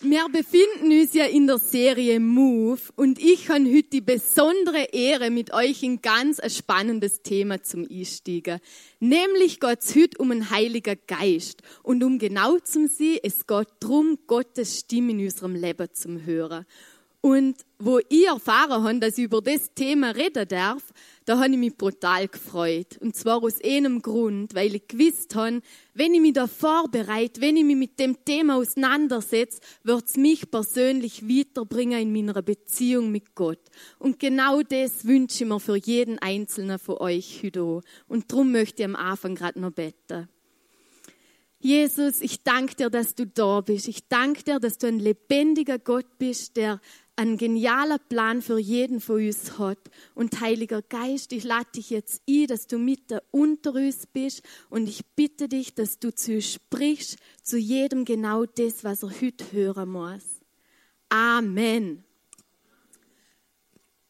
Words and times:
Wir 0.00 0.26
befinden 0.28 0.90
uns 0.90 1.14
ja 1.14 1.24
in 1.24 1.46
der 1.46 1.58
Serie 1.58 2.18
Move 2.18 2.80
und 2.96 3.18
ich 3.20 3.48
habe 3.48 3.64
heute 3.64 3.90
die 3.90 4.00
besondere 4.00 4.88
Ehre, 4.92 5.30
mit 5.30 5.54
euch 5.54 5.84
in 5.84 6.02
ganz 6.02 6.40
ein 6.40 6.50
spannendes 6.50 7.22
Thema 7.22 7.62
zum 7.62 7.86
Einsteigen. 7.88 8.58
Nämlich 8.98 9.60
geht 9.60 9.82
es 9.82 9.94
heute 9.94 10.18
um 10.18 10.32
einen 10.32 10.50
Heiligen 10.50 10.98
Geist. 11.06 11.62
Und 11.84 12.02
um 12.02 12.18
genau 12.18 12.58
zu 12.58 12.88
sein, 12.88 13.18
es 13.22 13.46
geht 13.46 13.68
darum, 13.78 14.18
Gottes 14.26 14.80
Stimme 14.80 15.12
in 15.12 15.20
unserem 15.20 15.54
Leben 15.54 15.88
zu 15.92 16.26
hören. 16.26 16.66
Und 17.24 17.56
wo 17.78 18.00
ich 18.10 18.26
erfahren 18.26 18.84
habe, 18.84 18.98
dass 18.98 19.16
ich 19.16 19.24
über 19.24 19.40
das 19.40 19.72
Thema 19.74 20.10
reden 20.10 20.46
darf, 20.46 20.92
da 21.24 21.38
habe 21.38 21.52
ich 21.52 21.58
mich 21.58 21.74
brutal 21.74 22.28
gefreut. 22.28 22.98
Und 23.00 23.16
zwar 23.16 23.42
aus 23.42 23.64
einem 23.64 24.02
Grund, 24.02 24.54
weil 24.54 24.74
ich 24.74 24.88
gewusst 24.88 25.34
habe, 25.34 25.62
wenn 25.94 26.12
ich 26.12 26.20
mich 26.20 26.34
da 26.34 26.46
vorbereite, 26.46 27.40
wenn 27.40 27.56
ich 27.56 27.64
mich 27.64 27.76
mit 27.76 27.98
dem 27.98 28.22
Thema 28.26 28.56
auseinandersetze, 28.56 29.58
wird 29.84 30.04
es 30.04 30.18
mich 30.18 30.50
persönlich 30.50 31.26
weiterbringen 31.26 31.98
in 31.98 32.12
meiner 32.12 32.42
Beziehung 32.42 33.10
mit 33.10 33.34
Gott. 33.34 33.70
Und 33.98 34.18
genau 34.18 34.60
das 34.60 35.06
wünsche 35.06 35.44
ich 35.44 35.48
mir 35.48 35.60
für 35.60 35.76
jeden 35.76 36.18
Einzelnen 36.18 36.78
von 36.78 36.98
euch 36.98 37.40
heute. 37.42 37.80
Und 38.06 38.30
darum 38.30 38.52
möchte 38.52 38.82
ich 38.82 38.86
am 38.86 38.96
Anfang 38.96 39.34
gerade 39.34 39.60
noch 39.60 39.72
beten. 39.72 40.28
Jesus, 41.64 42.20
ich 42.20 42.42
danke 42.42 42.74
dir, 42.74 42.90
dass 42.90 43.14
du 43.14 43.26
da 43.26 43.62
bist. 43.62 43.88
Ich 43.88 44.06
danke 44.08 44.42
dir, 44.42 44.60
dass 44.60 44.76
du 44.76 44.86
ein 44.86 44.98
lebendiger 44.98 45.78
Gott 45.78 46.18
bist, 46.18 46.58
der 46.58 46.78
ein 47.16 47.36
genialer 47.36 47.98
Plan 47.98 48.42
für 48.42 48.58
jeden 48.58 49.00
von 49.00 49.24
uns 49.24 49.58
hat. 49.58 49.78
Und 50.14 50.40
Heiliger 50.40 50.82
Geist, 50.82 51.32
ich 51.32 51.44
lade 51.44 51.70
dich 51.76 51.90
jetzt 51.90 52.22
ein, 52.28 52.46
dass 52.46 52.66
du 52.66 52.78
mit 52.78 53.10
der 53.10 53.22
unter 53.30 53.74
uns 53.74 54.06
bist 54.06 54.42
und 54.70 54.88
ich 54.88 55.04
bitte 55.14 55.48
dich, 55.48 55.74
dass 55.74 55.98
du 55.98 56.14
zu 56.14 56.34
uns 56.34 56.52
sprichst, 56.52 57.18
zu 57.42 57.56
jedem 57.56 58.04
genau 58.04 58.44
das, 58.46 58.84
was 58.84 59.02
er 59.02 59.20
heute 59.20 59.52
hören 59.52 59.90
muss. 59.90 60.24
Amen. 61.08 62.04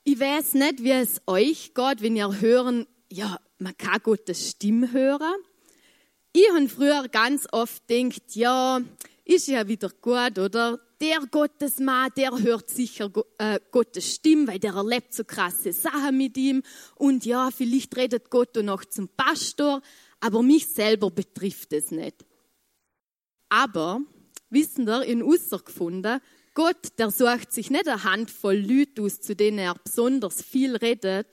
Ich 0.04 0.18
weiß 0.18 0.54
nicht, 0.54 0.82
wie 0.82 0.90
es 0.90 1.20
euch 1.26 1.72
geht, 1.74 2.02
wenn 2.02 2.16
ihr 2.16 2.40
hören, 2.40 2.86
ja, 3.10 3.38
man 3.58 3.76
kann 3.76 4.00
Gottes 4.02 4.50
Stimme 4.50 4.92
hören. 4.92 5.34
Ich 6.32 6.50
habe 6.50 6.68
früher 6.68 7.08
ganz 7.08 7.46
oft 7.52 7.86
gedacht, 7.86 8.34
ja, 8.34 8.80
ist 9.24 9.48
ja 9.48 9.66
wieder 9.68 9.88
gut, 10.00 10.38
oder? 10.38 10.80
Der 11.04 11.20
Gottesmann, 11.30 12.10
der 12.16 12.30
hört 12.30 12.70
sicher 12.70 13.10
äh, 13.36 13.60
Gottes 13.70 14.14
Stimme, 14.14 14.46
weil 14.48 14.58
der 14.58 14.72
erlebt 14.72 15.12
so 15.12 15.22
krasse 15.24 15.74
Sachen 15.74 16.16
mit 16.16 16.36
ihm. 16.38 16.62
Und 16.96 17.26
ja, 17.26 17.50
vielleicht 17.50 17.94
redet 17.94 18.30
Gott 18.30 18.56
noch 18.56 18.86
zum 18.86 19.08
Pastor, 19.08 19.82
aber 20.20 20.42
mich 20.42 20.66
selber 20.66 21.10
betrifft 21.10 21.74
es 21.74 21.90
nicht. 21.90 22.24
Aber, 23.50 24.00
wissen 24.48 24.86
wir, 24.86 25.04
in 25.04 25.20
gefunden, 25.20 26.20
Gott, 26.54 26.98
der 26.98 27.10
sucht 27.10 27.52
sich 27.52 27.70
nicht 27.70 27.86
eine 27.86 28.04
Handvoll 28.04 28.56
Leute 28.56 29.02
aus, 29.02 29.20
zu 29.20 29.36
denen 29.36 29.58
er 29.58 29.74
besonders 29.74 30.40
viel 30.40 30.74
redet. 30.76 31.26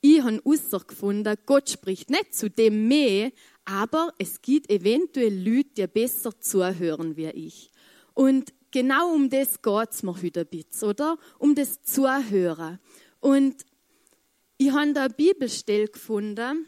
Ich 0.00 0.22
habe 0.22 0.40
gefunden, 0.86 1.36
Gott 1.44 1.68
spricht 1.68 2.08
nicht 2.08 2.34
zu 2.34 2.48
dem 2.48 2.88
mehr, 2.88 3.30
aber 3.66 4.14
es 4.18 4.40
gibt 4.40 4.70
eventuell 4.70 5.36
Leute, 5.36 5.68
die 5.74 5.86
besser 5.86 6.40
zuhören 6.40 7.16
wie 7.16 7.28
ich. 7.28 7.72
Und 8.14 8.54
genau 8.70 9.12
um 9.12 9.30
das 9.30 9.62
geht 9.62 9.90
es 9.90 10.02
mir 10.02 10.22
heute 10.22 10.40
ein 10.40 10.46
bisschen, 10.46 10.88
oder? 10.88 11.18
Um 11.38 11.54
das 11.54 11.82
Zuhören. 11.82 12.78
Und 13.20 13.64
ich 14.58 14.70
habe 14.72 14.92
da 14.92 15.04
eine 15.04 15.14
Bibelstelle 15.14 15.88
gefunden, 15.88 16.66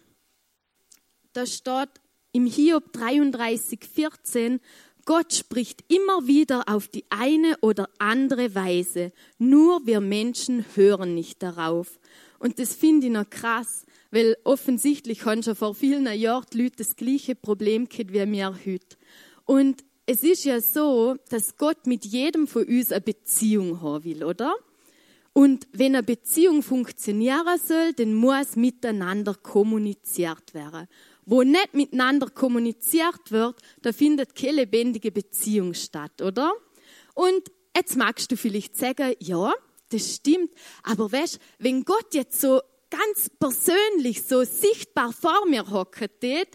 da 1.33 1.47
steht 1.47 1.91
im 2.33 2.47
Hiob 2.47 2.93
33, 2.93 3.81
14, 3.85 4.61
Gott 5.05 5.33
spricht 5.33 5.85
immer 5.89 6.27
wieder 6.27 6.69
auf 6.69 6.89
die 6.89 7.07
eine 7.09 7.57
oder 7.63 7.89
andere 7.99 8.55
Weise, 8.55 9.13
nur 9.39 9.87
wir 9.87 10.01
Menschen 10.01 10.67
hören 10.75 11.15
nicht 11.15 11.43
darauf. 11.43 11.99
Und 12.39 12.59
das 12.59 12.75
finde 12.75 13.07
ich 13.07 13.13
noch 13.13 13.31
krass, 13.31 13.87
weil 14.11 14.37
offensichtlich 14.45 15.25
haben 15.25 15.43
schon 15.43 15.57
vor 15.57 15.75
vielen 15.75 16.07
Jahren 16.13 16.45
die 16.53 16.63
Leute 16.63 16.77
das 16.77 16.97
gleiche 16.97 17.35
Problem 17.35 17.89
gehabt 17.89 18.13
wie 18.13 18.31
wir 18.31 18.59
heute. 18.67 18.97
Und 19.47 19.83
es 20.11 20.23
ist 20.23 20.45
ja 20.45 20.59
so, 20.63 21.17
dass 21.29 21.59
Gott 21.59 21.87
mit 21.87 22.07
jedem 22.07 22.47
von 22.47 22.65
uns 22.65 22.93
eine 22.93 23.03
Beziehung 23.03 23.83
haben 23.83 24.05
will, 24.05 24.25
oder? 24.25 24.57
Und 25.35 25.69
wenn 25.73 25.95
eine 25.95 26.03
Beziehung 26.03 26.63
funktionieren 26.63 27.61
soll, 27.63 27.93
dann 27.93 28.15
muss 28.15 28.57
miteinander 28.57 29.35
kommuniziert 29.35 30.55
werden. 30.55 30.89
Wo 31.27 31.43
nicht 31.43 31.75
miteinander 31.75 32.31
kommuniziert 32.31 33.31
wird, 33.31 33.57
da 33.83 33.93
findet 33.93 34.35
keine 34.35 34.63
lebendige 34.63 35.13
Beziehung 35.13 35.75
statt, 35.75 36.23
oder? 36.23 36.55
Und 37.13 37.53
jetzt 37.77 37.99
magst 37.99 38.33
du 38.33 38.37
vielleicht 38.39 38.79
sagen, 38.79 39.15
ja, 39.19 39.53
das 39.91 40.15
stimmt, 40.15 40.51
aber 40.85 41.13
weißt, 41.13 41.39
wenn 41.59 41.85
Gott 41.85 42.15
jetzt 42.15 42.41
so 42.41 42.63
ganz 42.89 43.31
persönlich, 43.39 44.23
so 44.23 44.43
sichtbar 44.43 45.13
vor 45.13 45.47
mir 45.47 45.71
hocken 45.71 46.09
tät, 46.19 46.49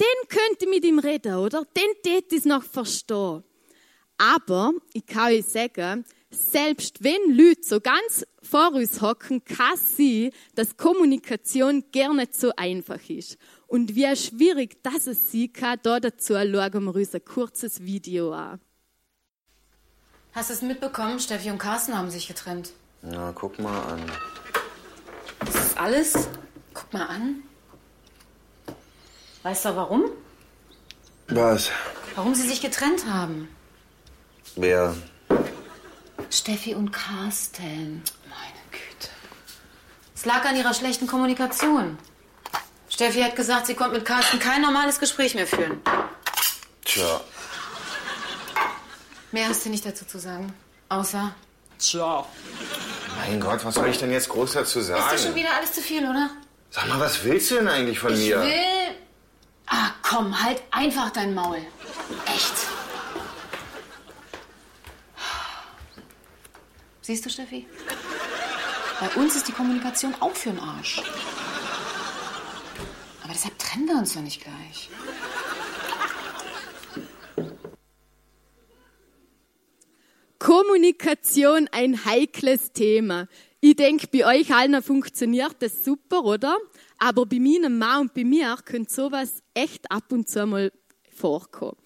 den 0.00 0.28
könnte 0.28 0.68
mit 0.68 0.84
ihm 0.84 0.98
reden, 0.98 1.34
oder? 1.34 1.64
Den 1.76 2.02
tät 2.02 2.32
es 2.32 2.44
noch 2.44 2.62
verstehen. 2.62 3.42
Aber 4.18 4.72
ich 4.92 5.06
kann 5.06 5.32
euch 5.32 5.44
sagen, 5.46 6.04
selbst 6.30 7.02
wenn 7.02 7.36
Leute 7.36 7.62
so 7.62 7.80
ganz 7.80 8.26
vor 8.42 8.72
uns 8.72 9.00
hocken, 9.00 9.44
kann 9.44 9.76
sie, 9.76 10.32
dass 10.54 10.76
Kommunikation 10.76 11.84
gerne 11.92 12.16
nicht 12.16 12.34
so 12.34 12.52
einfach 12.56 13.08
ist. 13.08 13.36
Und 13.66 13.94
wie 13.94 14.14
schwierig 14.16 14.82
das 14.82 15.06
es 15.06 15.30
sie 15.30 15.48
kann, 15.48 15.78
da 15.82 16.00
dazu 16.00 16.34
schauen 16.34 16.52
wir 16.52 16.94
uns 16.94 17.14
ein 17.14 17.24
kurzes 17.24 17.82
Video 17.82 18.32
an. 18.32 18.60
Hast 20.32 20.50
du 20.50 20.54
es 20.54 20.62
mitbekommen? 20.62 21.18
Steffi 21.18 21.50
und 21.50 21.58
Carsten 21.58 21.96
haben 21.96 22.10
sich 22.10 22.28
getrennt. 22.28 22.72
Na, 23.02 23.32
guck 23.32 23.58
mal 23.58 23.80
an. 23.92 24.00
Das 25.40 25.54
ist 25.54 25.78
alles? 25.78 26.28
Guck 26.74 26.92
mal 26.92 27.06
an. 27.06 27.42
Weißt 29.46 29.64
du 29.64 29.76
warum? 29.76 30.10
Was? 31.28 31.70
Warum 32.16 32.34
sie 32.34 32.48
sich 32.48 32.60
getrennt 32.60 33.06
haben? 33.06 33.48
Wer? 34.56 34.96
Steffi 36.30 36.74
und 36.74 36.90
Carsten. 36.90 38.02
Meine 38.28 38.62
Güte. 38.72 39.08
Es 40.16 40.24
lag 40.24 40.44
an 40.46 40.56
ihrer 40.56 40.74
schlechten 40.74 41.06
Kommunikation. 41.06 41.96
Steffi 42.88 43.20
hat 43.22 43.36
gesagt, 43.36 43.68
sie 43.68 43.74
konnte 43.74 43.94
mit 43.94 44.04
Carsten 44.04 44.40
kein 44.40 44.62
normales 44.62 44.98
Gespräch 44.98 45.36
mehr 45.36 45.46
führen. 45.46 45.80
Tja. 46.84 47.20
Mehr 49.30 49.48
hast 49.48 49.64
du 49.64 49.68
nicht 49.70 49.86
dazu 49.86 50.04
zu 50.06 50.18
sagen. 50.18 50.52
Außer. 50.88 51.36
Tja. 51.78 52.26
Mein 53.18 53.38
Gott, 53.38 53.64
was 53.64 53.76
soll 53.76 53.86
ich 53.90 53.98
denn 53.98 54.10
jetzt 54.10 54.28
groß 54.28 54.54
dazu 54.54 54.80
sagen? 54.80 55.04
Ist 55.14 55.22
dir 55.22 55.28
schon 55.28 55.36
wieder 55.36 55.54
alles 55.54 55.70
zu 55.70 55.82
viel, 55.82 56.02
oder? 56.02 56.30
Sag 56.72 56.88
mal, 56.88 56.98
was 56.98 57.22
willst 57.22 57.52
du 57.52 57.54
denn 57.54 57.68
eigentlich 57.68 58.00
von 58.00 58.12
ich 58.12 58.28
mir? 58.28 58.40
will. 58.40 58.85
Komm, 60.08 60.40
halt 60.40 60.62
einfach 60.70 61.10
dein 61.10 61.34
Maul. 61.34 61.58
Echt. 62.26 62.54
Siehst 67.02 67.26
du, 67.26 67.30
Steffi? 67.30 67.66
Bei 69.00 69.08
uns 69.20 69.34
ist 69.34 69.48
die 69.48 69.52
Kommunikation 69.52 70.14
auch 70.20 70.34
für 70.34 70.50
den 70.50 70.60
Arsch. 70.60 71.02
Aber 73.24 73.32
deshalb 73.32 73.58
trennen 73.58 73.88
wir 73.88 73.96
uns 73.96 74.14
doch 74.14 74.22
nicht 74.22 74.42
gleich. 74.42 74.90
Kommunikation 80.38 81.68
ein 81.72 82.04
heikles 82.04 82.72
Thema. 82.72 83.26
Ich 83.60 83.74
denke, 83.74 84.06
bei 84.06 84.24
euch 84.24 84.54
allen 84.54 84.80
funktioniert 84.82 85.56
das 85.58 85.84
super, 85.84 86.22
oder? 86.22 86.56
Aber 86.98 87.26
bei 87.26 87.38
meinem 87.38 87.78
Mann 87.78 88.02
und 88.02 88.14
bei 88.14 88.24
mir 88.24 88.56
könnte 88.64 88.92
sowas 88.92 89.42
echt 89.54 89.90
ab 89.90 90.10
und 90.12 90.28
zu 90.28 90.46
mal 90.46 90.72
vorkommen. 91.10 91.76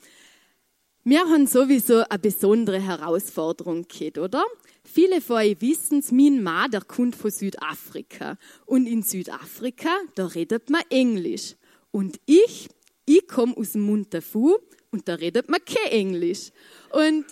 Wir 1.03 1.21
haben 1.21 1.47
sowieso 1.47 2.05
eine 2.09 2.19
besondere 2.19 2.79
Herausforderung 2.79 3.89
gehabt, 3.89 4.19
oder? 4.19 4.45
Viele 4.85 5.21
von 5.21 5.37
euch 5.37 5.61
wissen 5.61 6.01
es, 6.01 6.13
mein 6.13 6.43
Mann, 6.43 6.71
der 6.71 6.83
kommt 6.83 7.17
von 7.17 7.31
Südafrika. 7.31 8.37
Und 8.67 8.87
in 8.87 9.03
Südafrika, 9.03 9.89
da 10.15 10.27
redet 10.27 10.69
man 10.69 10.83
Englisch. 10.91 11.57
Und 11.91 12.21
ich, 12.27 12.69
ich 13.07 13.27
komme 13.27 13.57
aus 13.57 13.73
dem 13.73 13.83
Montafu 13.83 14.59
und 14.91 15.09
da 15.09 15.15
redet 15.15 15.49
man 15.49 15.61
kein 15.65 15.91
Englisch. 15.91 16.51
Und 16.91 17.25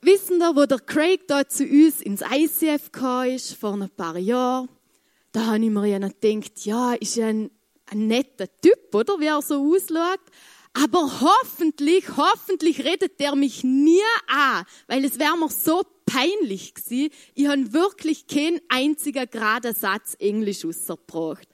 wissen 0.00 0.40
da, 0.40 0.56
wo 0.56 0.64
der 0.64 0.78
Craig 0.78 1.26
da 1.28 1.46
zu 1.46 1.64
uns 1.64 2.00
ins 2.00 2.22
ICF 2.22 2.92
kam, 2.92 3.38
vor 3.38 3.74
ein 3.74 3.90
paar 3.90 4.16
Jahren, 4.16 4.68
da 5.32 5.46
habe 5.46 5.64
ich 5.64 5.70
mir 5.70 5.86
ja 5.86 5.98
noch 5.98 6.12
gedacht, 6.20 6.64
ja, 6.64 6.94
ist 6.94 7.16
ja 7.16 7.28
ein, 7.28 7.50
ein 7.86 8.06
netter 8.06 8.48
Typ, 8.60 8.94
oder, 8.94 9.18
wie 9.20 9.26
er 9.26 9.42
so 9.42 9.74
ausschaut. 9.74 10.20
Aber 10.72 11.20
hoffentlich, 11.20 12.04
hoffentlich 12.16 12.84
redet 12.84 13.18
der 13.18 13.34
mich 13.34 13.64
nie 13.64 14.00
an, 14.28 14.64
weil 14.86 15.04
es 15.04 15.18
wäre 15.18 15.36
mir 15.36 15.48
so 15.48 15.82
peinlich 16.06 16.74
gewesen. 16.74 17.10
Ich 17.34 17.46
habe 17.46 17.72
wirklich 17.72 18.26
keinen 18.26 18.60
einzigen 18.68 19.28
geraden 19.28 19.74
Satz 19.74 20.16
Englisch 20.18 20.64
ausgebracht. 20.64 21.48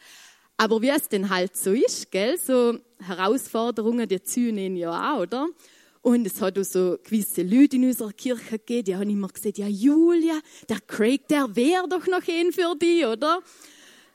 Aber 0.59 0.81
wie 0.83 0.89
es 0.89 1.09
denn 1.09 1.29
halt 1.31 1.57
so 1.57 1.73
ist, 1.73 2.11
gell, 2.11 2.39
so 2.39 2.79
Herausforderungen, 2.99 4.09
die 4.09 4.23
ziehen 4.23 4.59
ihn 4.59 4.77
ja 4.77 5.15
auch, 5.15 5.21
oder? 5.21 5.49
Und 6.07 6.25
es 6.25 6.41
hat 6.41 6.57
auch 6.57 6.63
so 6.63 6.99
gewisse 7.03 7.43
Leute 7.43 7.75
in 7.75 7.87
unserer 7.87 8.13
Kirche 8.13 8.61
gegeben, 8.61 8.85
die 8.85 8.95
haben 8.95 9.11
immer 9.11 9.27
gesagt, 9.27 9.59
ja 9.59 9.67
Julia, 9.67 10.39
der 10.69 10.79
Craig, 10.87 11.27
der 11.27 11.57
wäre 11.57 11.89
doch 11.89 12.07
noch 12.07 12.23
ein 12.29 12.53
für 12.53 12.77
dich, 12.81 13.05
oder? 13.05 13.43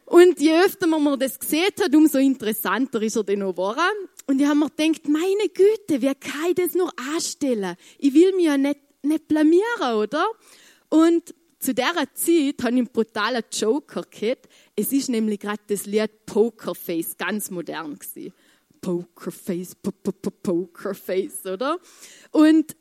Und 0.06 0.40
je 0.40 0.58
öfter 0.58 0.88
man 0.88 1.20
das 1.20 1.38
gesehen 1.38 1.70
hat, 1.78 1.94
umso 1.94 2.18
interessanter 2.18 3.02
ist 3.02 3.18
er 3.18 3.26
dann 3.26 3.44
auch 3.44 3.52
geworden. 3.52 4.08
Und 4.26 4.40
ich 4.40 4.48
habe 4.48 4.60
mir 4.60 4.70
gedacht, 4.70 5.10
meine 5.10 5.50
Güte, 5.54 6.02
wie 6.02 6.16
kann 6.16 6.52
ich 6.52 6.56
das 6.56 6.76
nur 6.76 6.94
anstellen? 7.14 7.76
Ich 7.98 8.14
will 8.14 8.38
mich 8.38 8.46
ja 8.46 8.56
nicht, 8.56 8.80
nicht 9.02 9.28
blamieren, 9.28 9.96
oder? 9.98 10.26
Und 10.88 11.36
zu 11.60 11.74
dieser 11.74 12.08
Zeit 12.14 12.64
habe 12.64 12.72
ich 12.72 12.78
einen 12.78 12.88
brutalen 12.88 13.44
Joker 13.52 14.04
gehabt. 14.10 14.48
Es 14.78 14.94
ist 14.94 15.10
nämlich 15.10 15.42
gerade 15.42 15.62
das 15.68 15.86
Lied 15.86 16.26
Pokerface 16.26 17.18
ganz 17.18 17.52
modern 17.52 18.00
gewesen. 18.00 18.32
Pokerface, 18.82 19.76
Pokerface, 20.44 21.46
oder? 21.46 21.80
Und 22.32 22.76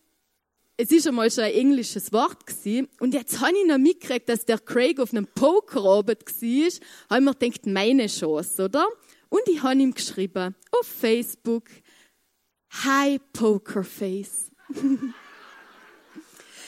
es 0.76 0.91
ist 0.91 1.06
einmal 1.06 1.31
schon 1.31 1.44
ein 1.44 1.52
englisches 1.52 2.11
Wort 2.11 2.47
gewesen. 2.47 2.88
Und 3.00 3.12
jetzt 3.12 3.38
habe 3.41 3.52
ich 3.55 3.67
noch 3.67 3.76
mitgekriegt, 3.76 4.31
dass 4.31 4.47
der 4.47 4.58
Craig 4.58 4.99
auf 4.99 5.12
einem 5.12 5.26
Pokerabend 5.26 6.25
war. 6.25 6.70
Habe 7.11 7.20
mir 7.20 7.35
gedacht, 7.35 7.67
meine 7.67 8.06
Chance, 8.06 8.64
oder? 8.64 8.87
Und 9.29 9.43
ich 9.47 9.62
habe 9.62 9.79
ihm 9.79 9.93
geschrieben, 9.93 10.55
auf 10.73 10.87
Facebook, 10.87 11.64
Hi 12.85 13.20
Pokerface. 13.32 14.50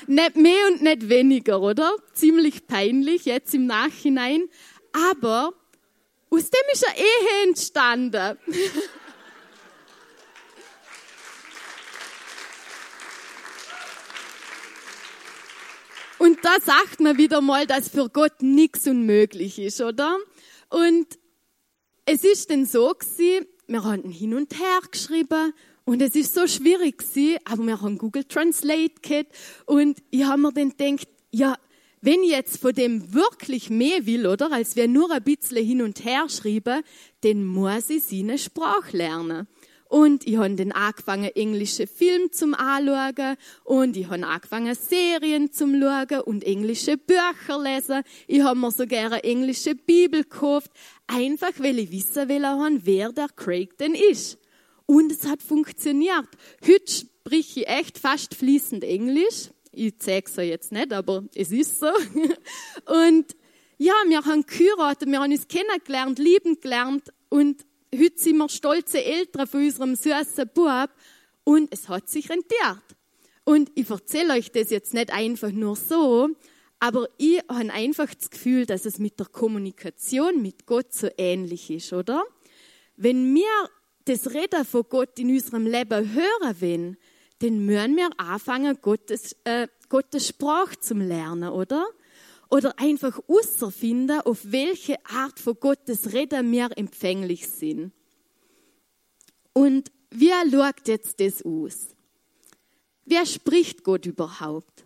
nicht 0.07 0.37
mehr 0.37 0.67
und 0.71 0.83
nicht 0.83 1.09
weniger, 1.09 1.63
oder? 1.63 1.95
Ziemlich 2.13 2.67
peinlich 2.67 3.25
jetzt 3.25 3.55
im 3.55 3.67
Nachhinein. 3.67 4.49
Aber 4.93 5.55
aus 6.29 6.51
dem 6.51 6.61
ist 6.73 6.87
eine 6.87 6.99
Ehe 6.99 7.49
entstanden. 7.49 8.39
Und 16.23 16.39
da 16.45 16.55
sagt 16.65 17.01
man 17.01 17.19
wieder 17.19 17.41
mal, 17.41 17.67
dass 17.67 17.89
für 17.89 18.09
Gott 18.09 18.43
nichts 18.43 18.87
unmöglich 18.87 19.59
ist, 19.59 19.81
oder? 19.81 20.19
Und 20.71 21.07
es 22.05 22.23
ist 22.23 22.49
denn 22.49 22.65
so 22.65 22.95
gewesen, 22.95 23.45
wir 23.67 23.83
haben 23.83 24.09
hin 24.09 24.33
und 24.35 24.57
her 24.57 24.79
geschrieben 24.89 25.53
und 25.85 26.01
es 26.01 26.15
ist 26.15 26.33
so 26.33 26.47
schwierig 26.47 26.99
gewesen, 26.99 27.39
aber 27.45 27.65
wir 27.65 27.81
haben 27.81 27.99
Google 27.99 28.23
Translate 28.23 29.01
gehabt 29.03 29.33
und 29.67 29.99
ich 30.11 30.23
habe 30.23 30.43
mir 30.43 30.53
dann 30.53 30.71
gedacht, 30.77 31.09
ja, 31.33 31.57
wenn 32.03 32.23
ich 32.23 32.31
jetzt 32.31 32.59
von 32.59 32.73
dem 32.73 33.13
wirklich 33.13 33.69
mehr 33.69 34.07
will, 34.07 34.29
oder, 34.29 34.53
als 34.53 34.77
wir 34.77 34.87
nur 34.87 35.11
ein 35.11 35.25
bisschen 35.25 35.67
hin 35.67 35.83
und 35.83 36.05
her 36.05 36.29
schreiben, 36.29 36.85
dann 37.23 37.45
muss 37.45 37.91
ich 37.91 38.05
seine 38.05 38.39
Sprache 38.39 38.97
lernen. 38.97 39.49
Und 39.93 40.27
ich 40.27 40.39
habe 40.39 40.55
dann 40.55 40.73
angefangen, 40.73 41.31
englische 41.35 41.87
Filme 41.87 42.31
zum 42.31 42.55
Anschauen. 42.55 43.37
Und 43.63 43.95
ich 43.95 44.09
habe 44.09 44.27
angefangen, 44.27 44.75
Serien 44.75 45.53
zum 45.53 45.79
Schauen 45.79 46.23
und 46.23 46.45
englische 46.45 46.97
Bücher 46.97 47.63
lesen. 47.63 48.03
Ich 48.27 48.41
habe 48.41 48.59
mir 48.59 48.71
sogar 48.71 49.13
eine 49.13 49.23
englische 49.23 49.75
Bibel 49.75 50.23
gekauft. 50.23 50.71
Einfach, 51.07 51.53
weil 51.59 51.79
ich 51.79 51.93
wissen 51.93 52.27
will, 52.31 52.43
wer 52.85 53.13
der 53.13 53.29
Craig 53.37 53.77
denn 53.77 53.95
ist. 53.95 54.39
Und 54.87 55.13
es 55.13 55.27
hat 55.27 55.43
funktioniert. 55.43 56.27
Heute 56.67 56.91
spreche 56.91 57.61
ich 57.61 57.69
echt 57.69 57.99
fast 57.99 58.35
fließend 58.35 58.85
Englisch. 58.85 59.51
Ich 59.73 59.99
zeige 59.99 60.31
es 60.31 60.37
jetzt 60.37 60.73
nicht, 60.73 60.95
aber 60.95 61.25
es 61.35 61.53
ist 61.53 61.81
so. 61.81 61.89
Und 62.87 63.37
ja, 63.77 63.93
wir 64.09 64.25
haben 64.25 64.47
geheiratet, 64.47 65.07
wir 65.07 65.21
haben 65.21 65.33
uns 65.33 65.49
kennengelernt, 65.49 66.19
lieben 66.19 66.59
gelernt 66.61 67.13
und 67.29 67.67
heute 67.95 68.19
sind 68.19 68.37
wir 68.39 68.49
stolze 68.49 69.05
Eltern 69.05 69.47
von 69.47 69.65
unserem 69.65 69.95
süßen 69.95 70.51
Bub 70.55 70.91
und 71.45 71.73
es 71.73 71.89
hat 71.89 72.09
sich 72.09 72.31
rentiert. 72.31 72.83
Und 73.45 73.71
ich 73.75 73.91
erzähle 73.91 74.35
euch 74.35 74.53
das 74.53 74.71
jetzt 74.71 74.95
nicht 74.95 75.13
einfach 75.13 75.51
nur 75.51 75.77
so, 75.77 76.29
aber 76.79 77.09
ich 77.19 77.41
habe 77.49 77.73
einfach 77.73 78.13
das 78.15 78.31
Gefühl, 78.31 78.67
dass 78.67 78.87
es 78.87 78.99
mit 78.99 79.19
der 79.19 79.27
Kommunikation 79.27 80.43
mit 80.43 80.67
Gott 80.67 80.93
so 80.93 81.09
ähnlich 81.17 81.71
ist, 81.71 81.93
oder? 81.93 82.25
Wenn 82.97 83.35
wir 83.35 83.71
das 84.05 84.33
Reden 84.33 84.65
von 84.65 84.85
Gott 84.89 85.19
in 85.19 85.31
unserem 85.31 85.67
Leben 85.67 86.13
hören 86.13 86.61
wollen, 86.61 86.97
dann 87.39 87.65
müssen 87.67 87.97
wir 87.97 88.11
anfangen, 88.19 88.79
Gottes, 88.81 89.37
äh, 89.45 89.69
Gottes 89.89 90.29
Sprache 90.29 90.79
zu 90.79 90.95
lernen, 90.95 91.51
oder? 91.51 91.87
Oder 92.53 92.79
einfach 92.79 93.19
herausfinden, 93.27 94.21
auf 94.21 94.41
welche 94.43 95.03
Art 95.07 95.41
von 95.41 95.59
Gottes 95.59 96.13
Reden 96.13 96.53
wir 96.53 96.69
empfänglich 96.77 97.49
sind. 97.49 97.93
Und 99.55 99.91
wie 100.11 100.33
schaut 100.51 100.87
jetzt 100.87 101.19
das 101.19 101.43
aus? 101.47 101.89
Wer 103.07 103.25
spricht 103.25 103.83
Gott 103.85 104.05
überhaupt? 104.05 104.85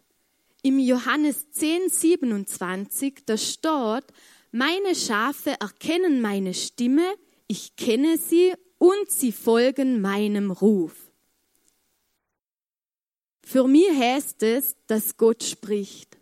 Im 0.63 0.79
Johannes 0.79 1.51
10, 1.51 1.89
27, 1.89 3.25
da 3.27 3.37
steht, 3.37 4.05
meine 4.53 4.95
Schafe 4.95 5.57
erkennen 5.61 6.21
meine 6.21 6.55
Stimme, 6.55 7.17
ich 7.49 7.75
kenne 7.75 8.17
sie 8.17 8.55
und 8.79 9.11
sie 9.11 9.33
folgen 9.33 10.01
meinem 10.01 10.53
Ruf. 10.53 11.11
Für 13.45 13.67
mich 13.67 13.91
heißt 13.91 14.45
es, 14.45 14.77
dass 14.87 15.17
Gott 15.17 15.43
spricht 15.43 16.16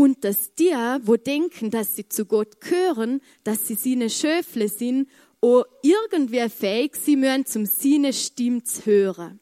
und 0.00 0.24
dass 0.24 0.54
die, 0.54 0.72
wo 1.02 1.16
denken, 1.16 1.70
dass 1.70 1.94
sie 1.94 2.08
zu 2.08 2.24
Gott 2.24 2.58
gehören, 2.62 3.20
dass 3.44 3.68
sie 3.68 3.74
seine 3.74 4.08
Schöfle 4.08 4.66
sind, 4.66 5.10
auch 5.42 5.66
irgendwie 5.82 6.48
fähig 6.48 6.96
sie 6.96 7.16
müssen 7.16 7.44
zum 7.44 7.66
seine 7.66 8.14
Stimme 8.14 8.64
zu 8.64 8.86
hören. 8.86 9.40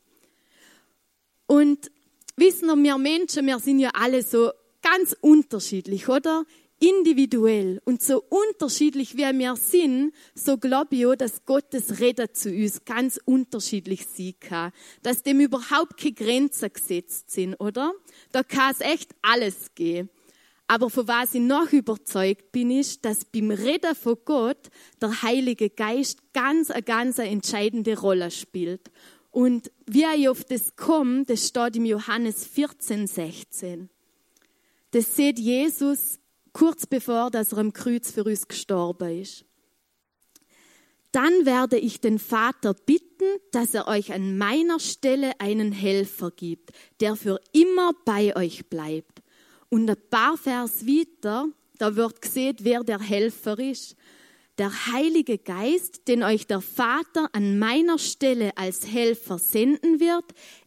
Und 1.47 1.93
wissen 2.35 2.67
wir, 2.67 2.77
wir 2.77 2.99
Menschen, 2.99 3.47
wir 3.47 3.61
sind 3.61 3.79
ja 3.79 3.91
alle 3.95 4.21
so 4.25 4.51
ganz 4.83 5.15
unterschiedlich, 5.21 6.09
oder? 6.09 6.45
Individuell. 6.81 7.81
Und 7.85 8.03
so 8.03 8.25
unterschiedlich 8.29 9.17
wie 9.17 9.39
wir 9.39 9.55
sind, 9.55 10.13
so 10.35 10.59
glaube 10.59 10.97
ich 10.97 11.07
auch, 11.07 11.15
dass 11.15 11.45
Gottes 11.45 12.01
Reden 12.01 12.31
zu 12.33 12.51
uns 12.51 12.85
ganz 12.85 13.21
unterschiedlich 13.25 14.07
sein 14.07 14.35
kann. 14.41 14.73
Dass 15.05 15.23
dem 15.23 15.39
überhaupt 15.39 15.99
keine 15.99 16.15
Grenzen 16.15 16.73
gesetzt 16.73 17.31
sind, 17.31 17.55
oder? 17.61 17.93
Da 18.33 18.43
kann 18.43 18.73
es 18.73 18.81
echt 18.81 19.15
alles 19.23 19.73
gehen. 19.77 20.11
Aber 20.71 20.91
von 20.91 21.09
was 21.09 21.35
ich 21.35 21.41
noch 21.41 21.73
überzeugt 21.73 22.53
bin, 22.53 22.71
ist, 22.71 23.03
dass 23.07 23.25
beim 23.25 23.51
Reden 23.51 23.95
von 23.95 24.19
Gott 24.27 24.69
der 25.01 25.23
Heilige 25.23 25.71
Geist 25.71 26.35
ganz, 26.35 26.71
eine 26.71 26.83
ganz 26.83 27.19
entscheidende 27.19 27.99
Rolle 27.99 28.31
spielt. 28.31 28.91
Und 29.31 29.73
wie 29.87 30.05
ich 30.15 30.29
auf 30.29 30.45
das 30.45 30.77
komme, 30.77 31.25
das 31.25 31.49
steht 31.49 31.77
im 31.77 31.87
Johannes 31.87 32.47
14, 32.47 33.07
16. 33.07 33.89
Das 34.91 35.17
sieht 35.17 35.39
Jesus 35.39 36.19
kurz 36.53 36.87
bevor, 36.87 37.31
dass 37.31 37.53
er 37.53 37.59
am 37.59 37.73
Kreuz 37.73 38.11
für 38.11 38.25
uns 38.25 38.47
gestorben 38.47 39.23
ist. 39.23 39.47
Dann 41.13 41.47
werde 41.47 41.79
ich 41.79 42.03
den 42.03 42.19
Vater 42.19 42.75
bitten, 42.75 43.25
dass 43.53 43.73
er 43.73 43.89
euch 43.89 44.13
an 44.13 44.37
meiner 44.37 44.81
Stelle 44.81 45.41
einen 45.41 45.73
Helfer 45.73 46.31
gibt, 46.31 46.73
der 47.01 47.17
für 47.17 47.41
immer 47.53 47.95
bei 48.05 48.37
euch 48.37 48.69
bleibt 48.69 49.23
und 49.71 49.89
ein 49.89 49.97
paar 50.11 50.37
Vers 50.37 50.87
weiter, 50.87 51.49
da 51.79 51.95
wird 51.97 52.23
gesehen, 52.23 52.57
wer 52.61 52.83
der 52.83 53.01
Helfer 53.01 53.59
ist. 53.59 53.97
Der 54.59 54.87
Heilige 54.93 55.39
Geist, 55.39 56.09
den 56.09 56.25
euch 56.25 56.47
der 56.47 56.61
Vater 56.61 57.29
an 57.33 57.59
meiner 57.59 57.99
Stelle 57.99 58.57
als 58.57 58.87
Helfer 58.87 59.39
senden 59.39 60.01
wird, 60.01 60.25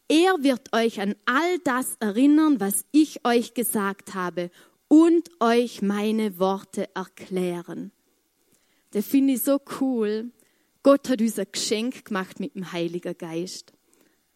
er 0.08 0.43
wird 0.43 0.74
euch 0.74 1.01
an 1.01 1.15
all 1.25 1.60
das 1.63 1.96
erinnern, 2.00 2.60
was 2.60 2.86
ich 2.91 3.25
euch 3.25 3.53
gesagt 3.53 4.13
habe 4.13 4.50
und 4.88 5.29
euch 5.39 5.81
meine 5.81 6.38
Worte 6.39 6.93
erklären. 6.96 7.91
Das 8.91 9.05
finde 9.08 9.34
ich 9.34 9.41
so 9.41 9.60
cool. 9.79 10.31
Gott 10.84 11.08
hat 11.08 11.22
uns 11.22 11.39
ein 11.39 11.48
Geschenk 11.51 12.05
gemacht 12.05 12.39
mit 12.39 12.55
dem 12.55 12.72
Heiligen 12.72 13.17
Geist. 13.17 13.74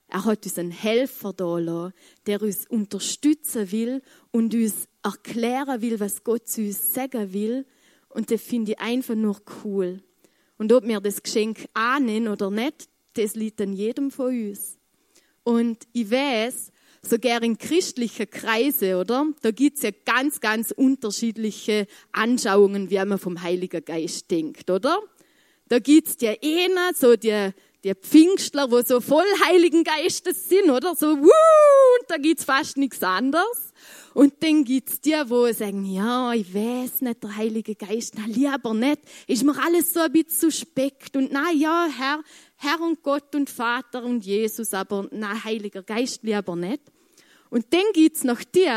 Er 0.07 0.25
hat 0.25 0.45
uns 0.45 0.57
einen 0.57 0.71
Helfer 0.71 1.33
da 1.33 1.57
lassen, 1.57 1.93
der 2.27 2.41
uns 2.41 2.67
unterstützen 2.67 3.71
will 3.71 4.01
und 4.31 4.53
uns 4.53 4.87
erklären 5.03 5.81
will, 5.81 5.99
was 5.99 6.23
Gott 6.23 6.47
zu 6.47 6.61
uns 6.61 6.93
sagen 6.93 7.33
will. 7.33 7.65
Und 8.09 8.31
das 8.31 8.41
finde 8.41 8.73
ich 8.73 8.79
einfach 8.79 9.15
nur 9.15 9.41
cool. 9.63 10.01
Und 10.57 10.71
ob 10.71 10.85
wir 10.87 11.01
das 11.01 11.21
Geschenk 11.21 11.67
annehmen 11.73 12.27
oder 12.27 12.49
nicht, 12.49 12.87
das 13.13 13.35
liegt 13.35 13.59
an 13.61 13.73
jedem 13.73 14.11
von 14.11 14.27
uns. 14.27 14.77
Und 15.43 15.85
ich 15.91 16.09
weiß, 16.09 16.71
sogar 17.01 17.43
in 17.43 17.57
christlichen 17.57 18.29
Kreisen, 18.29 18.95
oder? 18.95 19.27
Da 19.41 19.51
gibt's 19.51 19.83
ja 19.83 19.91
ganz, 20.05 20.39
ganz 20.39 20.71
unterschiedliche 20.71 21.87
Anschauungen, 22.11 22.89
wie 22.89 23.03
man 23.05 23.19
vom 23.19 23.41
Heiligen 23.41 23.83
Geist 23.83 24.31
denkt, 24.31 24.69
oder? 24.69 24.99
Da 25.67 25.79
gibt's 25.79 26.17
ja 26.21 26.33
einer, 26.43 26.93
so 26.93 27.15
die 27.15 27.51
die 27.85 27.93
Pfingstler, 27.93 28.71
wo 28.71 28.81
so 28.81 28.99
voll 28.99 29.27
Heiligen 29.45 29.83
Geistes 29.83 30.49
sind, 30.49 30.71
oder? 30.71 30.95
So, 30.95 31.17
wuh, 31.17 31.99
und 31.99 32.09
da 32.09 32.17
gibt's 32.17 32.43
fast 32.43 32.77
nichts 32.77 33.03
anderes. 33.03 33.73
Und 34.15 34.41
dann 34.41 34.63
gibt's 34.63 35.01
die, 35.01 35.13
wo 35.27 35.51
sagen, 35.53 35.85
ja, 35.85 36.33
ich 36.33 36.51
weiß 36.51 37.01
nicht, 37.01 37.21
der 37.21 37.35
Heilige 37.35 37.75
Geist, 37.75 38.15
na, 38.17 38.25
lieber 38.25 38.73
nicht, 38.73 39.01
ist 39.27 39.43
mir 39.43 39.55
alles 39.63 39.93
so 39.93 39.99
ein 39.99 40.11
bisschen 40.11 40.49
suspekt. 40.49 41.15
Und 41.15 41.31
na 41.31 41.51
ja, 41.51 41.87
Herr, 41.95 42.23
Herr 42.55 42.81
und 42.81 43.03
Gott 43.03 43.35
und 43.35 43.51
Vater 43.51 44.03
und 44.03 44.25
Jesus, 44.25 44.73
aber 44.73 45.07
na, 45.11 45.43
Heiliger 45.43 45.83
Geist 45.83 46.23
lieber 46.23 46.55
nicht. 46.55 46.81
Und 47.51 47.71
dann 47.71 47.85
gibt's 47.93 48.23
noch 48.23 48.41
die, 48.43 48.71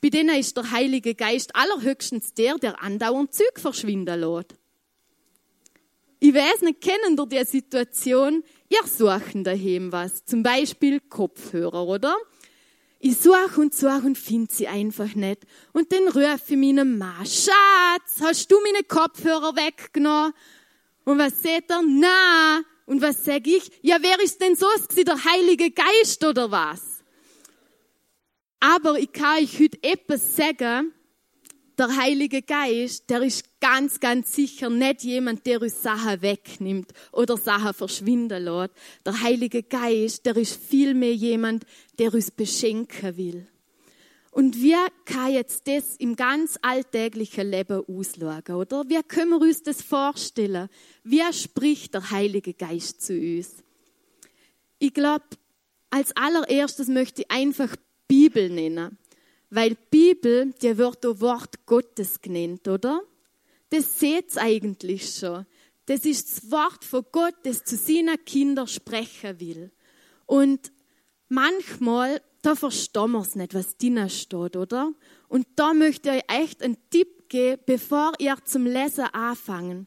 bei 0.00 0.08
denen 0.08 0.38
ist 0.38 0.56
der 0.56 0.70
Heilige 0.70 1.16
Geist 1.16 1.56
allerhöchstens 1.56 2.32
der, 2.34 2.58
der 2.58 2.80
andauernd 2.80 3.34
Züg 3.34 3.58
verschwinden 3.58 4.20
lässt. 4.20 4.54
Ich 6.24 6.32
weiß 6.32 6.60
nicht, 6.60 6.80
kennen 6.80 7.18
ihr 7.18 7.26
die 7.26 7.44
Situation? 7.44 8.44
Ihr 8.68 8.86
suchen 8.86 9.42
daheim 9.42 9.90
was. 9.90 10.24
Zum 10.24 10.44
Beispiel 10.44 11.00
Kopfhörer, 11.00 11.84
oder? 11.84 12.16
Ich 13.00 13.16
suche 13.16 13.60
und 13.60 13.74
suche 13.74 14.02
und 14.06 14.16
finde 14.16 14.54
sie 14.54 14.68
einfach 14.68 15.16
nicht. 15.16 15.40
Und 15.72 15.90
dann 15.90 16.06
rufe 16.06 16.40
ich 16.46 16.56
meinem 16.56 16.96
Mann, 16.96 17.26
Schatz, 17.26 18.20
hast 18.20 18.52
du 18.52 18.56
meine 18.60 18.84
Kopfhörer 18.84 19.56
weggenommen? 19.56 20.32
Und 21.04 21.18
was 21.18 21.42
sagt 21.42 21.72
er? 21.72 21.82
Na. 21.82 22.62
Und 22.86 23.02
was 23.02 23.24
sag 23.24 23.44
ich? 23.48 23.72
Ja, 23.82 23.96
wer 24.00 24.20
ist 24.22 24.40
denn 24.40 24.54
so? 24.54 24.66
Der 24.96 25.24
Heilige 25.24 25.72
Geist 25.72 26.24
oder 26.24 26.52
was? 26.52 27.02
Aber 28.60 28.96
ich 28.96 29.10
kann 29.10 29.42
euch 29.42 29.58
heute 29.58 29.82
etwas 29.82 30.36
sagen, 30.36 30.92
der 31.82 31.96
Heilige 31.96 32.42
Geist, 32.42 33.10
der 33.10 33.22
ist 33.22 33.60
ganz, 33.60 33.98
ganz 33.98 34.32
sicher 34.32 34.70
nicht 34.70 35.02
jemand, 35.02 35.44
der 35.46 35.60
uns 35.60 35.82
Sachen 35.82 36.22
wegnimmt 36.22 36.92
oder 37.10 37.36
Sachen 37.36 37.74
verschwinden 37.74 38.44
lässt. 38.44 38.70
Der 39.04 39.20
Heilige 39.20 39.64
Geist, 39.64 40.24
der 40.24 40.36
ist 40.36 40.62
vielmehr 40.62 41.12
jemand, 41.12 41.66
der 41.98 42.14
uns 42.14 42.30
beschenken 42.30 43.16
will. 43.16 43.48
Und 44.30 44.62
wie 44.62 44.76
kann 45.04 45.32
jetzt 45.32 45.66
das 45.66 45.96
im 45.96 46.14
ganz 46.14 46.56
alltäglichen 46.62 47.50
Leben 47.50 47.82
auslegen, 47.88 48.54
oder? 48.54 48.84
Wie 48.88 49.02
können 49.02 49.30
wir 49.30 49.40
uns 49.40 49.64
das 49.64 49.82
vorstellen? 49.82 50.68
Wie 51.02 51.32
spricht 51.32 51.94
der 51.94 52.12
Heilige 52.12 52.54
Geist 52.54 53.02
zu 53.02 53.14
uns? 53.14 53.56
Ich 54.78 54.94
glaube, 54.94 55.24
als 55.90 56.16
allererstes 56.16 56.86
möchte 56.86 57.22
ich 57.22 57.30
einfach 57.30 57.74
Bibel 58.06 58.48
nennen. 58.50 58.98
Weil 59.54 59.76
Bibel, 59.90 60.54
die 60.62 60.78
wird 60.78 61.04
auch 61.04 61.20
Wort 61.20 61.66
Gottes 61.66 62.22
genannt, 62.22 62.66
oder? 62.68 63.02
Das 63.68 64.00
seht's 64.00 64.38
eigentlich 64.38 65.14
schon. 65.14 65.44
Das 65.84 66.06
ist 66.06 66.30
das 66.30 66.50
Wort 66.50 66.82
von 66.86 67.04
Gott, 67.12 67.34
das 67.42 67.62
zu 67.62 67.76
seinen 67.76 68.16
Kindern 68.24 68.66
sprechen 68.66 69.38
will. 69.40 69.70
Und 70.24 70.72
manchmal, 71.28 72.22
da 72.40 72.54
verstehen 72.54 73.10
wir 73.10 73.20
es 73.20 73.34
nicht, 73.34 73.52
was 73.52 73.76
drinnen 73.76 74.08
steht, 74.08 74.56
oder? 74.56 74.94
Und 75.28 75.46
da 75.56 75.74
möchte 75.74 76.08
ich 76.08 76.16
euch 76.16 76.40
echt 76.44 76.62
einen 76.62 76.78
Tipp 76.88 77.28
geben, 77.28 77.60
bevor 77.66 78.12
ihr 78.18 78.38
zum 78.44 78.64
Lesen 78.64 79.04
anfangen 79.12 79.86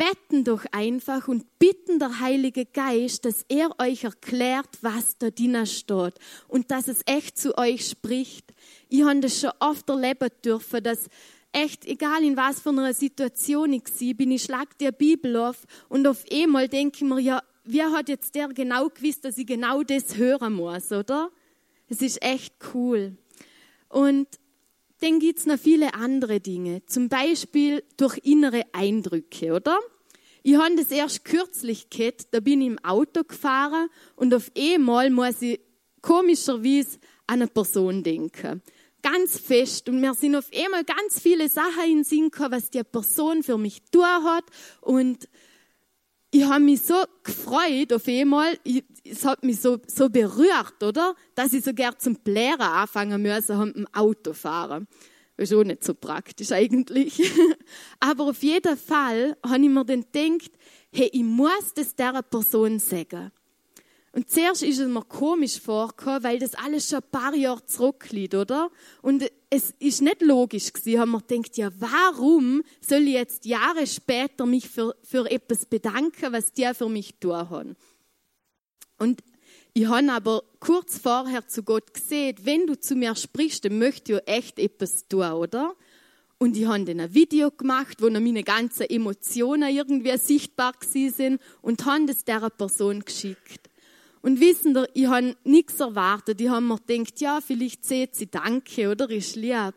betten 0.00 0.44
doch 0.44 0.64
einfach 0.72 1.28
und 1.28 1.58
bitten 1.58 1.98
der 1.98 2.20
Heilige 2.20 2.64
Geist, 2.64 3.26
dass 3.26 3.44
er 3.50 3.68
euch 3.78 4.04
erklärt, 4.04 4.78
was 4.80 5.18
da 5.18 5.28
drinnen 5.28 5.66
steht 5.66 6.14
und 6.48 6.70
dass 6.70 6.88
es 6.88 7.02
echt 7.04 7.38
zu 7.38 7.58
euch 7.58 7.86
spricht. 7.86 8.54
Ich 8.88 9.02
habe 9.02 9.20
das 9.20 9.38
schon 9.38 9.50
oft 9.60 9.86
erleben 9.90 10.30
dürfen, 10.42 10.82
dass 10.82 11.10
echt, 11.52 11.84
egal 11.84 12.24
in 12.24 12.38
was 12.38 12.60
für 12.60 12.70
einer 12.70 12.94
Situation 12.94 13.74
ich 13.74 13.88
sie 13.88 14.14
bin, 14.14 14.30
ich 14.30 14.44
schlag 14.44 14.78
die 14.78 14.90
Bibel 14.90 15.36
auf 15.36 15.66
und 15.90 16.06
auf 16.06 16.24
einmal 16.32 16.68
denke 16.68 17.04
ich 17.04 17.10
mir, 17.10 17.20
ja, 17.20 17.42
wer 17.64 17.92
hat 17.92 18.08
jetzt 18.08 18.34
der 18.34 18.48
genau 18.48 18.88
gewusst, 18.88 19.26
dass 19.26 19.36
ich 19.36 19.46
genau 19.46 19.82
das 19.82 20.16
hören 20.16 20.54
muss, 20.54 20.92
oder? 20.92 21.30
Es 21.88 22.00
ist 22.00 22.22
echt 22.22 22.54
cool. 22.72 23.18
Und 23.90 24.28
dann 25.00 25.18
gibt's 25.18 25.44
noch 25.44 25.58
viele 25.58 25.92
andere 25.92 26.40
Dinge. 26.40 26.86
Zum 26.86 27.10
Beispiel 27.10 27.82
durch 27.98 28.18
innere 28.22 28.62
Eindrücke, 28.72 29.52
oder? 29.52 29.78
Ich 30.42 30.56
habe 30.56 30.76
das 30.76 30.90
erst 30.90 31.24
kürzlich 31.24 31.90
gehabt, 31.90 32.28
da 32.30 32.40
bin 32.40 32.60
ich 32.60 32.68
im 32.68 32.78
Auto 32.78 33.24
gefahren 33.24 33.88
und 34.16 34.34
auf 34.34 34.50
einmal 34.56 35.10
muss 35.10 35.42
ich 35.42 35.60
komischerweise 36.00 36.98
an 37.26 37.42
eine 37.42 37.46
Person 37.46 38.02
denken. 38.02 38.62
Ganz 39.02 39.38
fest. 39.38 39.88
Und 39.88 40.00
mir 40.00 40.14
sind 40.14 40.36
auf 40.36 40.50
einmal 40.54 40.84
ganz 40.84 41.20
viele 41.20 41.48
Sachen 41.48 41.84
in 41.84 41.96
den 41.98 42.04
Sinn 42.04 42.30
gekommen, 42.30 42.52
was 42.52 42.70
die 42.70 42.82
Person 42.82 43.42
für 43.42 43.56
mich 43.56 43.82
tun 43.90 44.04
hat. 44.04 44.44
Und 44.80 45.28
ich 46.30 46.44
habe 46.44 46.62
mich 46.62 46.82
so 46.82 46.94
gefreut 47.22 47.92
auf 47.92 48.06
einmal, 48.06 48.58
es 49.04 49.24
hat 49.24 49.42
mich 49.42 49.60
so, 49.60 49.78
so 49.86 50.08
berührt, 50.08 50.82
oder? 50.82 51.14
Dass 51.34 51.52
ich 51.52 51.64
sogar 51.64 51.98
zum 51.98 52.14
Blären 52.16 52.60
anfangen 52.60 53.22
musste 53.22 53.56
mit 53.56 53.76
dem 53.76 53.86
Autofahren. 53.92 54.86
Ist 55.40 55.54
auch 55.54 55.64
nicht 55.64 55.82
so 55.82 55.94
praktisch 55.94 56.52
eigentlich. 56.52 57.18
Aber 58.00 58.24
auf 58.24 58.42
jeden 58.42 58.76
Fall 58.76 59.38
habe 59.42 59.62
ich 59.62 59.70
mir 59.70 59.86
dann 59.86 60.04
gedacht, 60.12 60.50
hey, 60.92 61.08
ich 61.10 61.22
muss 61.22 61.72
das 61.74 61.94
dieser 61.96 62.22
Person 62.22 62.78
sagen. 62.78 63.32
Und 64.12 64.28
zuerst 64.28 64.62
ist 64.62 64.80
es 64.80 64.86
mir 64.86 65.02
komisch 65.02 65.58
vorgekommen, 65.58 66.24
weil 66.24 66.38
das 66.38 66.54
alles 66.56 66.90
schon 66.90 66.98
ein 66.98 67.10
paar 67.10 67.34
Jahre 67.34 67.64
zurückliegt, 67.64 68.34
oder? 68.34 68.70
Und 69.00 69.30
es 69.48 69.72
ist 69.78 70.02
nicht 70.02 70.20
logisch 70.20 70.74
gewesen. 70.74 70.88
Ich 70.90 70.98
habe 70.98 71.10
mir 71.10 71.22
gedacht, 71.22 71.56
ja, 71.56 71.70
warum 71.78 72.62
soll 72.82 73.08
ich 73.08 73.14
jetzt 73.14 73.46
Jahre 73.46 73.86
später 73.86 74.44
mich 74.44 74.68
für, 74.68 74.94
für 75.02 75.30
etwas 75.30 75.64
bedanken, 75.64 76.34
was 76.34 76.52
die 76.52 76.68
für 76.74 76.90
mich 76.90 77.14
tun 77.18 77.48
haben? 77.48 77.76
Und 78.98 79.22
ich 79.72 79.86
habe 79.86 80.12
aber 80.12 80.42
kurz 80.58 80.98
vorher 80.98 81.46
zu 81.46 81.62
Gott 81.62 81.94
gesehen, 81.94 82.36
wenn 82.42 82.66
du 82.66 82.78
zu 82.78 82.94
mir 82.94 83.14
sprichst, 83.14 83.64
dann 83.64 83.78
möchte 83.78 84.14
ich 84.14 84.32
echt 84.32 84.58
etwas 84.58 85.06
tun, 85.08 85.30
oder? 85.32 85.74
Und 86.38 86.56
ich 86.56 86.66
habe 86.66 86.84
dann 86.84 87.00
ein 87.00 87.14
Video 87.14 87.50
gemacht, 87.50 88.00
wo 88.00 88.08
noch 88.08 88.20
meine 88.20 88.42
ganzen 88.42 88.88
Emotionen 88.88 89.74
irgendwie 89.74 90.16
sichtbar 90.16 90.72
sind 90.80 91.40
und 91.60 91.84
habe 91.84 92.06
das 92.06 92.24
dieser 92.24 92.50
Person 92.50 93.00
geschickt. 93.00 93.68
Und 94.22 94.40
wissen 94.40 94.74
Sie, 94.74 94.86
ich 94.94 95.06
habe 95.06 95.36
nichts 95.44 95.80
erwartet. 95.80 96.40
Ich 96.40 96.48
habe 96.48 96.64
mir 96.64 96.78
gedacht, 96.78 97.20
ja, 97.20 97.40
vielleicht 97.40 97.84
sieht 97.84 98.14
sie 98.14 98.30
Danke 98.30 98.90
oder 98.90 99.10
ist 99.10 99.36
lieb. 99.36 99.74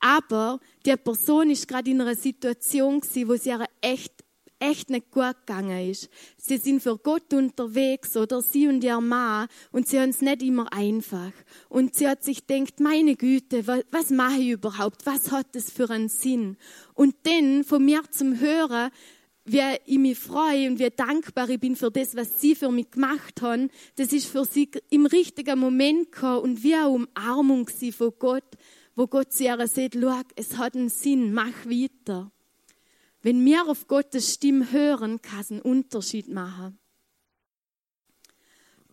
Aber 0.00 0.60
die 0.84 0.96
Person 0.96 1.50
ist 1.50 1.68
gerade 1.68 1.90
in 1.90 2.00
einer 2.00 2.14
Situation 2.14 3.00
wo 3.00 3.36
sie 3.36 3.54
echt, 3.80 4.21
echt 4.62 4.90
nicht 4.90 5.10
gut 5.10 5.36
gegangen 5.46 5.90
ist. 5.90 6.08
Sie 6.36 6.56
sind 6.56 6.82
für 6.82 6.96
Gott 6.96 7.32
unterwegs 7.34 8.16
oder 8.16 8.40
sie 8.40 8.68
und 8.68 8.84
ihr 8.84 9.00
Mann 9.00 9.48
und 9.72 9.88
sie 9.88 10.00
haben 10.00 10.10
es 10.10 10.22
nicht 10.22 10.42
immer 10.42 10.72
einfach. 10.72 11.32
Und 11.68 11.94
sie 11.94 12.08
hat 12.08 12.22
sich 12.22 12.46
gedacht, 12.46 12.80
meine 12.80 13.16
Güte, 13.16 13.66
was, 13.66 13.84
was 13.90 14.10
mache 14.10 14.40
ich 14.40 14.50
überhaupt? 14.50 15.04
Was 15.04 15.30
hat 15.32 15.54
das 15.54 15.70
für 15.70 15.90
einen 15.90 16.08
Sinn? 16.08 16.56
Und 16.94 17.14
dann 17.24 17.64
von 17.64 17.84
mir 17.84 18.02
zum 18.10 18.38
Hören, 18.38 18.90
wie 19.44 19.60
ich 19.86 19.98
mich 19.98 20.18
freue 20.18 20.68
und 20.68 20.78
wie 20.78 20.90
dankbar 20.90 21.48
ich 21.48 21.58
bin 21.58 21.74
für 21.74 21.90
das, 21.90 22.14
was 22.14 22.40
sie 22.40 22.54
für 22.54 22.70
mich 22.70 22.90
gemacht 22.92 23.42
haben, 23.42 23.70
das 23.96 24.12
ist 24.12 24.26
für 24.26 24.44
sie 24.44 24.70
im 24.90 25.06
richtigen 25.06 25.58
Moment 25.58 26.12
gekommen 26.12 26.40
und 26.40 26.62
wie 26.62 26.74
eine 26.74 26.88
Umarmung 26.88 27.68
von 27.68 28.12
Gott, 28.18 28.44
wo 28.94 29.06
Gott 29.06 29.32
zu 29.32 29.44
ihr 29.44 29.66
sagt, 29.66 29.96
schau, 30.00 30.20
es 30.36 30.56
hat 30.56 30.76
einen 30.76 30.88
Sinn, 30.88 31.32
mach 31.32 31.66
weiter. 31.66 32.30
Wenn 33.22 33.44
wir 33.44 33.68
auf 33.68 33.86
Gottes 33.86 34.34
Stimme 34.34 34.72
hören, 34.72 35.22
kann 35.22 35.40
es 35.40 35.50
einen 35.50 35.62
Unterschied 35.62 36.28
machen. 36.28 36.78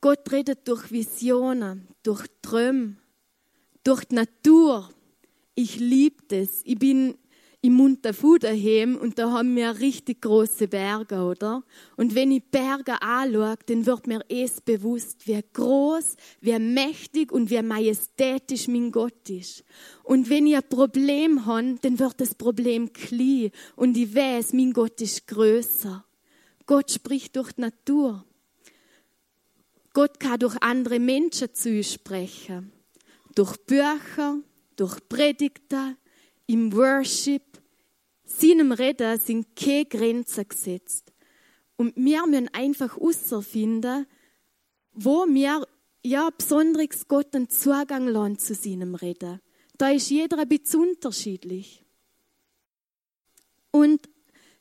Gott 0.01 0.31
redet 0.31 0.67
durch 0.67 0.91
Visionen, 0.91 1.87
durch 2.03 2.25
Träume, 2.41 2.95
durch 3.83 4.05
die 4.05 4.15
Natur. 4.15 4.93
Ich 5.55 5.77
liebe 5.77 6.23
das. 6.27 6.61
Ich 6.63 6.77
bin 6.77 7.17
im 7.61 7.73
Muntafu 7.73 8.37
daheim 8.37 8.95
und 8.95 9.19
da 9.19 9.31
haben 9.31 9.55
wir 9.55 9.79
richtig 9.79 10.21
große 10.21 10.69
Berge, 10.69 11.21
oder? 11.21 11.63
Und 11.97 12.15
wenn 12.15 12.31
ich 12.31 12.43
Berge 12.45 13.01
anschaue, 13.01 13.57
dann 13.65 13.85
wird 13.85 14.07
mir 14.07 14.23
es 14.29 14.61
bewusst, 14.61 15.27
wie 15.27 15.43
groß, 15.53 16.15
wie 16.39 16.57
mächtig 16.57 17.33
und 17.33 17.49
wie 17.49 17.61
majestätisch 17.61 18.69
mein 18.69 18.91
Gott 18.91 19.29
ist. 19.29 19.65
Und 20.03 20.29
wenn 20.29 20.47
ich 20.47 20.55
ein 20.55 20.69
Problem 20.69 21.45
habe, 21.45 21.75
dann 21.81 21.99
wird 21.99 22.21
das 22.21 22.33
Problem 22.33 22.93
klein 22.93 23.51
und 23.75 23.97
ich 23.97 24.15
weiß, 24.15 24.53
mein 24.53 24.71
Gott 24.71 25.01
ist 25.01 25.27
größer. 25.27 26.05
Gott 26.65 26.91
spricht 26.91 27.35
durch 27.35 27.51
die 27.53 27.61
Natur. 27.61 28.23
Gott 29.91 30.19
kann 30.19 30.39
durch 30.39 30.55
andere 30.61 30.99
Menschen 30.99 31.53
zu 31.53 31.71
uns 31.71 31.91
sprechen. 31.91 32.71
Durch 33.35 33.57
Bücher, 33.57 34.37
durch 34.77 34.97
Predigten, 35.09 35.97
im 36.49 36.73
Worship, 36.73 37.43
seinem 38.23 38.71
Reden 38.71 39.19
sind 39.19 39.55
keine 39.55 39.85
Grenzen 39.85 40.47
gesetzt. 40.47 41.13
Und 41.77 41.95
wir 41.95 42.25
müssen 42.25 42.47
einfach 42.53 42.97
herausfinden, 42.97 44.07
wo 44.91 45.27
wir 45.27 45.67
ja 46.03 46.29
besonders 46.35 47.07
Gott 47.07 47.35
einen 47.35 47.49
Zugang 47.49 48.07
lassen 48.07 48.39
zu 48.39 48.55
seinem 48.55 48.95
Reden. 48.95 49.41
Da 49.77 49.91
ist 49.91 50.09
jeder 50.09 50.39
ein 50.39 50.49
bisschen 50.49 50.89
unterschiedlich. 50.89 51.85
Und 53.69 54.09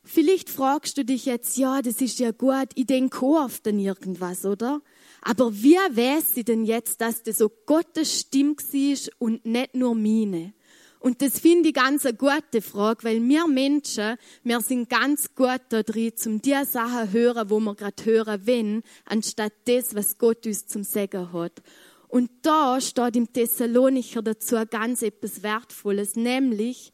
vielleicht 0.03 0.51
fragst 0.51 0.95
du 0.95 1.03
dich 1.03 1.25
jetzt, 1.25 1.57
ja, 1.57 1.81
das 1.81 2.01
ist 2.01 2.19
ja 2.19 2.29
gut, 2.31 2.69
ich 2.75 2.85
denke 2.85 3.17
auch 3.17 3.45
oft 3.45 3.67
an 3.67 3.79
irgendwas, 3.79 4.45
oder? 4.45 4.83
Aber 5.23 5.51
wie 5.55 5.73
weiß 5.73 6.35
sie 6.35 6.43
denn 6.43 6.65
jetzt, 6.65 7.01
dass 7.01 7.23
das 7.23 7.39
so 7.39 7.49
Gottes 7.49 8.19
Stimme 8.19 8.55
ist 8.71 9.11
und 9.19 9.43
nicht 9.43 9.73
nur 9.73 9.95
meine? 9.95 10.53
Und 10.99 11.21
das 11.21 11.39
finde 11.39 11.69
ich 11.69 11.75
ganz 11.75 12.05
eine 12.05 12.17
gute 12.17 12.61
Frage, 12.61 13.05
weil 13.05 13.27
wir 13.27 13.47
Menschen, 13.47 14.17
wir 14.43 14.59
sind 14.59 14.89
ganz 14.89 15.33
gut 15.33 15.61
da 15.69 15.81
drin, 15.81 16.11
zum 16.15 16.41
die 16.41 16.55
Sachen 16.65 17.13
hören, 17.13 17.49
wo 17.49 17.59
wir 17.61 17.75
gerade 17.75 18.03
hören 18.03 18.45
wollen, 18.45 18.83
anstatt 19.05 19.53
das, 19.65 19.95
was 19.95 20.17
Gott 20.17 20.45
uns 20.45 20.67
zum 20.67 20.83
Sagen 20.83 21.31
hat. 21.31 21.61
Und 22.09 22.29
da 22.41 22.81
steht 22.81 23.15
im 23.15 23.31
Thessalonicher 23.31 24.21
dazu 24.21 24.57
ganz 24.69 25.01
etwas 25.01 25.41
Wertvolles, 25.41 26.15
nämlich, 26.15 26.91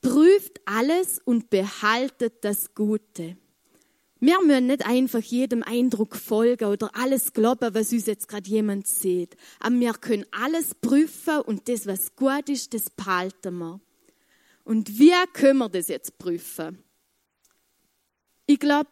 prüft 0.00 0.60
alles 0.64 1.20
und 1.24 1.50
behaltet 1.50 2.44
das 2.44 2.74
Gute. 2.74 3.36
Wir 4.18 4.40
müssen 4.42 4.66
nicht 4.66 4.86
einfach 4.86 5.20
jedem 5.20 5.62
Eindruck 5.62 6.16
folgen 6.16 6.66
oder 6.66 6.90
alles 6.94 7.34
glauben, 7.34 7.74
was 7.74 7.92
uns 7.92 8.06
jetzt 8.06 8.28
gerade 8.28 8.48
jemand 8.48 8.86
sieht. 8.86 9.36
Aber 9.60 9.78
wir 9.78 9.92
können 9.92 10.24
alles 10.30 10.74
prüfen 10.74 11.40
und 11.40 11.68
das, 11.68 11.86
was 11.86 12.16
gut 12.16 12.48
ist, 12.48 12.72
das 12.72 12.88
behalten 12.88 13.58
wir. 13.58 13.80
Und 14.64 14.98
wie 14.98 15.12
können 15.32 15.58
wir 15.58 15.68
das 15.68 15.88
jetzt 15.88 16.18
prüfen? 16.18 16.82
Ich 18.46 18.58
glaube, 18.58 18.90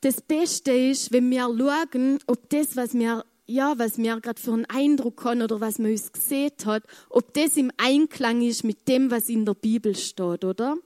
das 0.00 0.20
Beste 0.20 0.70
ist, 0.70 1.12
wenn 1.12 1.30
wir 1.30 1.42
schauen, 1.44 2.18
ob 2.26 2.50
das, 2.50 2.76
was 2.76 2.94
wir, 2.94 3.24
ja, 3.46 3.78
was 3.78 3.96
wir 3.96 4.20
gerade 4.20 4.40
für 4.40 4.52
einen 4.52 4.66
Eindruck 4.66 5.24
haben 5.24 5.42
oder 5.42 5.60
was 5.60 5.78
man 5.78 5.92
uns 5.92 6.12
gesehen 6.12 6.52
hat, 6.66 6.84
ob 7.08 7.32
das 7.32 7.56
im 7.56 7.72
Einklang 7.78 8.42
ist 8.42 8.64
mit 8.64 8.86
dem, 8.86 9.10
was 9.10 9.28
in 9.28 9.46
der 9.46 9.54
Bibel 9.54 9.96
steht, 9.96 10.44
oder? 10.44 10.76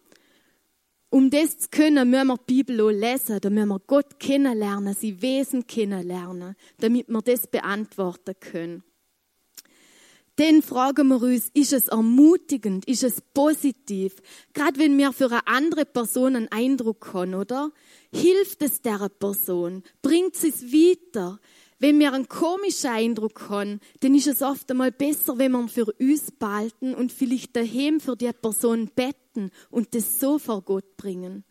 Um 1.11 1.29
das 1.29 1.59
zu 1.59 1.69
können, 1.71 2.09
müssen 2.09 2.29
wir 2.29 2.37
die 2.49 2.63
Bibel 2.63 2.81
auch 2.81 2.91
lesen, 2.91 3.41
da 3.41 3.51
müssen 3.51 3.69
wir 3.69 3.81
Gott 3.87 4.19
kennenlernen, 4.19 4.95
sein 4.95 5.21
Wesen 5.21 5.67
kennenlernen, 5.67 6.55
damit 6.79 7.09
wir 7.09 7.21
das 7.21 7.47
beantworten 7.49 8.35
können. 8.39 8.85
Dann 10.37 10.63
fragen 10.63 11.09
wir 11.09 11.21
uns, 11.21 11.51
ist 11.53 11.73
es 11.73 11.89
ermutigend, 11.89 12.87
ist 12.87 13.03
es 13.03 13.21
positiv? 13.21 14.17
Gerade 14.55 14.79
wenn 14.79 14.97
wir 14.97 15.13
für 15.13 15.31
eine 15.31 15.47
andere 15.47 15.85
Person 15.85 16.35
einen 16.35 16.49
Eindruck 16.51 17.13
haben, 17.13 17.35
oder? 17.35 17.73
Hilft 18.11 18.63
es 18.63 18.81
der 18.81 19.11
Person? 19.11 19.83
Bringt 20.01 20.37
sie 20.37 20.49
es 20.49 20.73
weiter? 20.73 21.41
Wenn 21.81 21.99
wir 21.99 22.13
einen 22.13 22.29
komischen 22.29 22.91
Eindruck 22.91 23.49
haben, 23.49 23.81
dann 24.01 24.15
ist 24.15 24.27
es 24.27 24.43
oft 24.43 24.71
einmal 24.71 24.93
besser, 24.93 25.39
wenn 25.39 25.53
wir 25.53 25.61
ihn 25.61 25.69
für 25.71 25.87
uns 25.87 26.31
behalten 26.31 26.95
und 26.95 27.11
vielleicht 27.11 27.57
daheim 27.57 28.01
für 28.01 28.17
die 28.17 28.31
Person 28.33 28.91
betten 28.95 29.51
und 29.71 29.95
das 29.95 30.21
so 30.21 30.39
vor 30.39 30.61
Gott 30.61 30.99
bringen. 30.99 31.43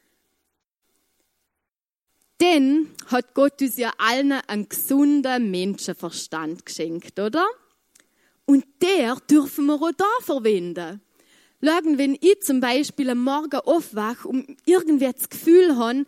Denn 2.40 2.90
hat 3.08 3.34
Gott 3.34 3.60
uns 3.60 3.78
ja 3.78 3.92
allen 3.98 4.32
einen 4.32 4.70
gesunden 4.70 5.50
Menschenverstand 5.50 6.64
geschenkt, 6.64 7.20
oder? 7.20 7.46
Und 8.46 8.66
der 8.84 9.16
dürfen 9.30 9.66
wir 9.66 9.82
auch 9.82 9.92
da 9.98 10.06
verwenden. 10.22 11.02
Schauen, 11.62 11.98
wenn 11.98 12.16
ich 12.22 12.42
zum 12.42 12.62
Beispiel 12.62 13.10
am 13.10 13.24
Morgen 13.24 13.60
aufwache 13.60 14.28
und 14.28 14.58
irgendwie 14.66 15.12
das 15.12 15.28
Gefühl 15.28 15.76
habe, 15.76 16.06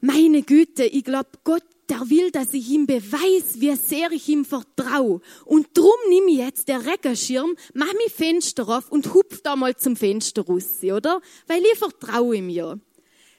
meine 0.00 0.42
Güte, 0.42 0.84
ich 0.84 1.04
glaube, 1.04 1.30
Gott 1.42 1.64
der 1.88 2.08
will, 2.10 2.30
dass 2.30 2.52
ich 2.54 2.68
ihm 2.70 2.86
beweise, 2.86 3.60
wie 3.60 3.74
sehr 3.76 4.10
ich 4.12 4.28
ihm 4.28 4.44
vertraue. 4.44 5.20
Und 5.44 5.68
drum 5.74 5.94
nehme 6.08 6.30
ich 6.30 6.38
jetzt 6.38 6.68
den 6.68 6.80
Regenschirm, 6.80 7.56
mach 7.74 7.92
mich 7.92 8.12
Fenster 8.12 8.68
auf 8.68 8.90
und 8.90 9.14
hupf 9.14 9.40
da 9.42 9.56
mal 9.56 9.76
zum 9.76 9.96
Fenster 9.96 10.44
raus, 10.44 10.82
oder? 10.82 11.20
Weil 11.46 11.62
ich 11.62 11.78
vertraue 11.78 12.36
ihm 12.36 12.48
ja. 12.48 12.76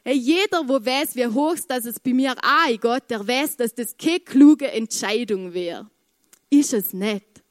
Hey, 0.04 0.16
jeder, 0.16 0.68
wo 0.70 0.74
weiß, 0.74 1.16
wie 1.18 1.28
hoch 1.28 1.58
dass 1.68 1.86
es 1.86 2.00
bei 2.00 2.14
mir 2.14 2.36
angeht, 2.42 3.04
der 3.10 3.28
weiß, 3.28 3.58
dass 3.58 3.76
das 3.76 3.98
keine 3.98 4.22
kluge 4.22 4.72
Entscheidung 4.72 5.54
wäre. 5.54 5.90
Ist 6.50 6.74
es 6.74 6.94
nicht. 6.94 7.44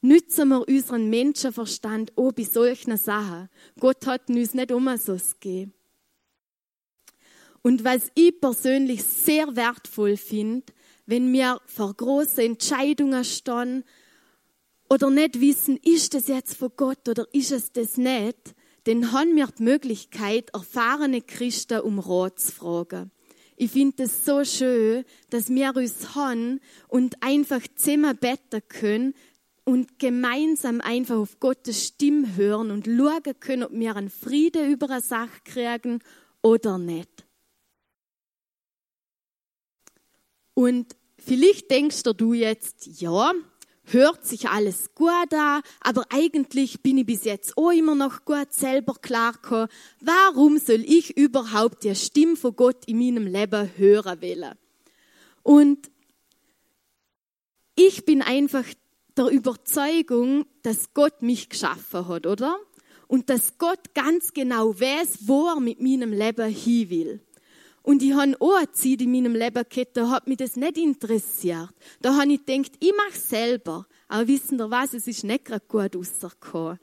Nützen 0.00 0.48
wir 0.48 0.66
unseren 0.66 1.10
Menschenverstand 1.10 2.16
auch 2.16 2.32
bei 2.32 2.44
solchen 2.44 2.96
Sachen. 2.96 3.48
Gott 3.78 4.06
hat 4.06 4.28
uns 4.30 4.54
nicht 4.54 4.72
um 4.72 4.88
so 4.96 5.16
gegeben. 5.40 5.74
Und 7.66 7.82
was 7.82 8.10
ich 8.14 8.38
persönlich 8.42 9.02
sehr 9.02 9.56
wertvoll 9.56 10.18
finde, 10.18 10.66
wenn 11.06 11.32
wir 11.32 11.62
vor 11.64 11.94
großen 11.94 12.44
Entscheidungen 12.44 13.24
stehen 13.24 13.84
oder 14.90 15.08
nicht 15.08 15.40
wissen, 15.40 15.78
ist 15.78 16.12
das 16.12 16.28
jetzt 16.28 16.58
von 16.58 16.72
Gott 16.76 17.08
oder 17.08 17.26
ist 17.32 17.52
es 17.52 17.72
das 17.72 17.96
nicht, 17.96 18.54
dann 18.84 19.12
haben 19.12 19.34
wir 19.34 19.46
die 19.46 19.62
Möglichkeit, 19.62 20.50
erfahrene 20.52 21.22
Christen 21.22 21.80
um 21.80 22.00
Rat 22.00 22.38
zu 22.38 22.52
fragen. 22.52 23.10
Ich 23.56 23.70
finde 23.70 24.02
es 24.02 24.26
so 24.26 24.44
schön, 24.44 25.06
dass 25.30 25.48
wir 25.48 25.74
uns 25.74 26.14
haben 26.14 26.60
und 26.88 27.22
einfach 27.22 27.62
zusammen 27.76 28.14
beten 28.14 28.60
können 28.68 29.14
und 29.64 29.98
gemeinsam 29.98 30.82
einfach 30.82 31.16
auf 31.16 31.40
Gottes 31.40 31.86
Stimme 31.86 32.36
hören 32.36 32.70
und 32.70 32.84
schauen 32.84 33.40
können, 33.40 33.64
ob 33.64 33.72
wir 33.72 33.96
einen 33.96 34.10
Frieden 34.10 34.70
über 34.70 34.90
eine 34.90 35.00
Sache 35.00 35.40
kriegen 35.46 36.00
oder 36.42 36.76
nicht. 36.76 37.23
Und 40.54 40.96
vielleicht 41.18 41.70
denkst 41.70 42.02
du 42.16 42.32
jetzt, 42.32 43.00
ja, 43.00 43.32
hört 43.86 44.24
sich 44.24 44.48
alles 44.48 44.94
gut 44.94 45.32
an, 45.32 45.62
aber 45.80 46.06
eigentlich 46.10 46.82
bin 46.82 46.98
ich 46.98 47.06
bis 47.06 47.24
jetzt 47.24 47.56
auch 47.58 47.70
immer 47.70 47.94
noch 47.94 48.24
gut 48.24 48.52
selber 48.52 48.94
klargekommen. 48.94 49.68
Warum 50.00 50.58
soll 50.58 50.84
ich 50.86 51.16
überhaupt 51.16 51.84
die 51.84 51.94
Stimme 51.94 52.36
von 52.36 52.56
Gott 52.56 52.84
in 52.86 52.98
meinem 52.98 53.26
Leben 53.26 53.70
hören 53.76 54.22
wollen? 54.22 54.54
Und 55.42 55.90
ich 57.76 58.04
bin 58.04 58.22
einfach 58.22 58.64
der 59.16 59.28
Überzeugung, 59.28 60.46
dass 60.62 60.94
Gott 60.94 61.22
mich 61.22 61.48
geschaffen 61.48 62.08
hat, 62.08 62.26
oder? 62.26 62.56
Und 63.06 63.30
dass 63.30 63.58
Gott 63.58 63.94
ganz 63.94 64.32
genau 64.32 64.78
weiß, 64.78 65.28
wo 65.28 65.48
er 65.48 65.60
mit 65.60 65.80
meinem 65.80 66.12
Leben 66.12 66.50
hin 66.50 66.90
will. 66.90 67.20
Und 67.84 68.02
ich 68.02 68.14
habe 68.14 68.34
auch 68.40 68.64
Zeit 68.72 69.02
in 69.02 69.12
meinem 69.12 69.34
Leben 69.34 69.62
gehabt, 69.68 69.94
da 69.94 70.08
hat 70.08 70.26
mich 70.26 70.38
das 70.38 70.56
nicht 70.56 70.78
interessiert. 70.78 71.68
Da 72.00 72.16
habe 72.16 72.32
ich 72.32 72.44
gedacht, 72.44 72.72
ich 72.80 72.94
mache 72.96 73.18
selber. 73.18 73.86
Aber 74.08 74.26
wissen 74.26 74.56
Sie 74.58 74.70
was, 74.70 74.94
es 74.94 75.06
ist 75.06 75.22
nicht 75.22 75.44
gerade 75.44 75.66
gut 75.68 75.94
rausgekommen. 75.94 76.78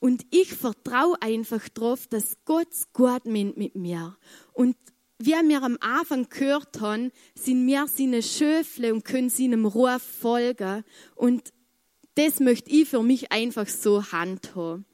Und 0.00 0.24
ich 0.30 0.54
vertraue 0.54 1.20
einfach 1.20 1.68
darauf, 1.68 2.06
dass 2.06 2.38
Gott 2.46 2.68
es 2.70 2.90
gut 2.94 3.26
meint 3.26 3.58
mit 3.58 3.76
mir. 3.76 4.16
Und 4.54 4.76
wie 5.18 5.32
wir 5.32 5.62
am 5.62 5.76
Anfang 5.80 6.26
gehört 6.30 6.80
haben, 6.80 7.12
sind 7.34 7.66
wir 7.66 7.86
seine 7.86 8.22
Schöfle 8.22 8.94
und 8.94 9.04
können 9.04 9.28
seinem 9.28 9.66
Ruf 9.66 10.00
folgen. 10.02 10.84
Und 11.16 11.52
das 12.14 12.40
möchte 12.40 12.70
ich 12.70 12.88
für 12.88 13.02
mich 13.02 13.30
einfach 13.30 13.68
so 13.68 14.10
handhaben. 14.10 14.86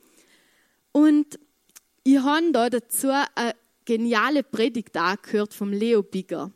Und 0.91 1.39
ich 2.03 2.19
habe 2.19 2.51
da 2.51 2.69
dazu 2.69 3.11
eine 3.11 3.55
geniale 3.85 4.43
Predigt 4.43 4.97
angehört 4.97 5.55
vom 5.55 5.73
Leo 5.73 6.03
Bigger. 6.03 6.51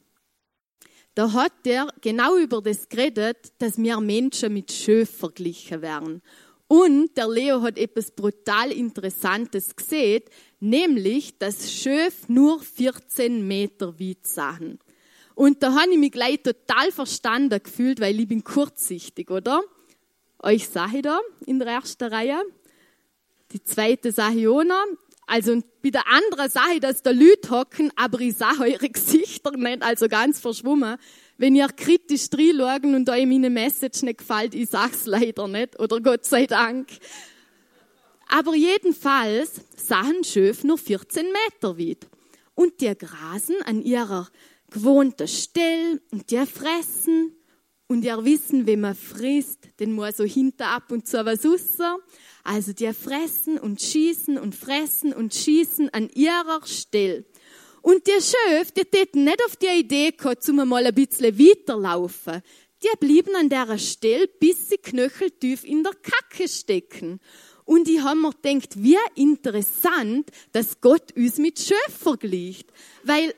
Da 1.14 1.32
hat 1.32 1.66
er 1.66 1.88
genau 2.02 2.36
über 2.36 2.60
das 2.60 2.88
geredet, 2.88 3.52
dass 3.58 3.78
wir 3.78 4.00
Menschen 4.00 4.52
mit 4.52 4.70
Schöf 4.70 5.10
verglichen 5.10 5.80
werden. 5.80 6.22
Und 6.68 7.16
der 7.16 7.28
Leo 7.28 7.62
hat 7.62 7.78
etwas 7.78 8.10
brutal 8.10 8.72
Interessantes 8.72 9.74
gesehen, 9.74 10.22
nämlich, 10.60 11.38
dass 11.38 11.72
Schöf 11.72 12.28
nur 12.28 12.60
14 12.60 13.46
Meter 13.46 13.98
weit 13.98 14.26
sahen. 14.26 14.78
Und 15.34 15.62
da 15.62 15.74
habe 15.74 15.92
ich 15.92 15.98
mich 15.98 16.12
gleich 16.12 16.42
total 16.42 16.90
verstanden 16.90 17.62
gefühlt, 17.62 18.00
weil 18.00 18.18
ich 18.18 18.28
bin 18.28 18.42
kurzsichtig, 18.42 19.30
oder? 19.30 19.62
Euch 20.42 20.68
sah 20.68 20.88
ich 20.92 21.02
da 21.02 21.20
in 21.46 21.58
der 21.58 21.68
ersten 21.68 22.12
Reihe. 22.12 22.42
Die 23.52 23.62
zweite 23.62 24.12
sah 24.12 24.30
ich 24.30 24.48
auch 24.48 24.64
noch. 24.64 24.86
Also 25.26 25.60
bei 25.82 25.90
der 25.90 26.06
anderen 26.06 26.48
Sache, 26.48 26.78
dass 26.80 27.02
da 27.02 27.10
Leute 27.10 27.50
hocken, 27.50 27.92
aber 27.96 28.20
ich 28.20 28.36
sah 28.36 28.52
eure 28.60 28.88
Gesichter 28.88 29.50
nicht, 29.52 29.82
also 29.82 30.08
ganz 30.08 30.38
verschwommen. 30.38 30.96
Wenn 31.36 31.56
ihr 31.56 31.66
kritisch 31.68 32.28
reinschauen 32.32 32.94
und 32.94 33.10
euch 33.10 33.26
meine 33.26 33.50
Message 33.50 34.02
nicht 34.02 34.18
gefällt, 34.18 34.54
ich 34.54 34.70
sag's 34.70 35.06
leider 35.06 35.48
nicht, 35.48 35.78
oder 35.80 36.00
Gott 36.00 36.24
sei 36.24 36.46
Dank. 36.46 36.88
Aber 38.28 38.54
jedenfalls 38.54 39.60
sahen 39.76 40.24
Schöf 40.24 40.64
nur 40.64 40.78
14 40.78 41.26
Meter 41.26 41.78
weit. 41.78 42.06
Und 42.54 42.80
die 42.80 42.96
grasen 42.96 43.56
an 43.64 43.82
ihrer 43.82 44.28
gewohnten 44.70 45.28
Stelle 45.28 46.00
und 46.10 46.30
die 46.30 46.46
fressen. 46.46 47.35
Und 47.88 48.04
ihr 48.04 48.24
wissen, 48.24 48.66
wenn 48.66 48.80
man 48.80 48.96
frisst, 48.96 49.68
dann 49.76 49.92
muss 49.92 50.16
so 50.16 50.24
hinter 50.24 50.68
ab 50.68 50.90
und 50.90 51.06
zu 51.06 51.24
was 51.24 51.44
raus. 51.44 51.78
Also 52.42 52.72
die 52.72 52.92
fressen 52.92 53.58
und 53.58 53.80
schießen 53.80 54.38
und 54.38 54.54
fressen 54.54 55.12
und 55.12 55.34
schießen 55.34 55.90
an 55.90 56.10
ihrer 56.10 56.64
Stelle. 56.64 57.24
Und 57.82 58.06
die 58.08 58.20
Schöf, 58.20 58.72
die 58.72 58.84
täten 58.84 59.24
nicht 59.24 59.44
auf 59.44 59.54
die 59.56 59.80
Idee 59.80 60.10
gehabt, 60.10 60.42
zum 60.42 60.56
mal 60.56 60.84
ein 60.84 60.94
bisschen 60.94 61.38
weiterlaufen. 61.38 62.42
Die 62.82 62.98
blieben 62.98 63.36
an 63.36 63.48
der 63.48 63.78
Stelle, 63.78 64.26
bis 64.26 64.68
sie 64.68 64.78
knöcheltief 64.78 65.62
in 65.62 65.84
der 65.84 65.94
Kacke 65.94 66.48
stecken. 66.48 67.20
Und 67.64 67.88
ich 67.88 68.00
habe 68.00 68.18
mir 68.18 68.32
gedacht, 68.32 68.82
wie 68.82 68.98
interessant, 69.14 70.30
dass 70.52 70.80
Gott 70.80 71.12
uns 71.16 71.38
mit 71.38 71.60
Schöf 71.60 71.96
vergleicht. 71.96 72.72
Weil 73.04 73.34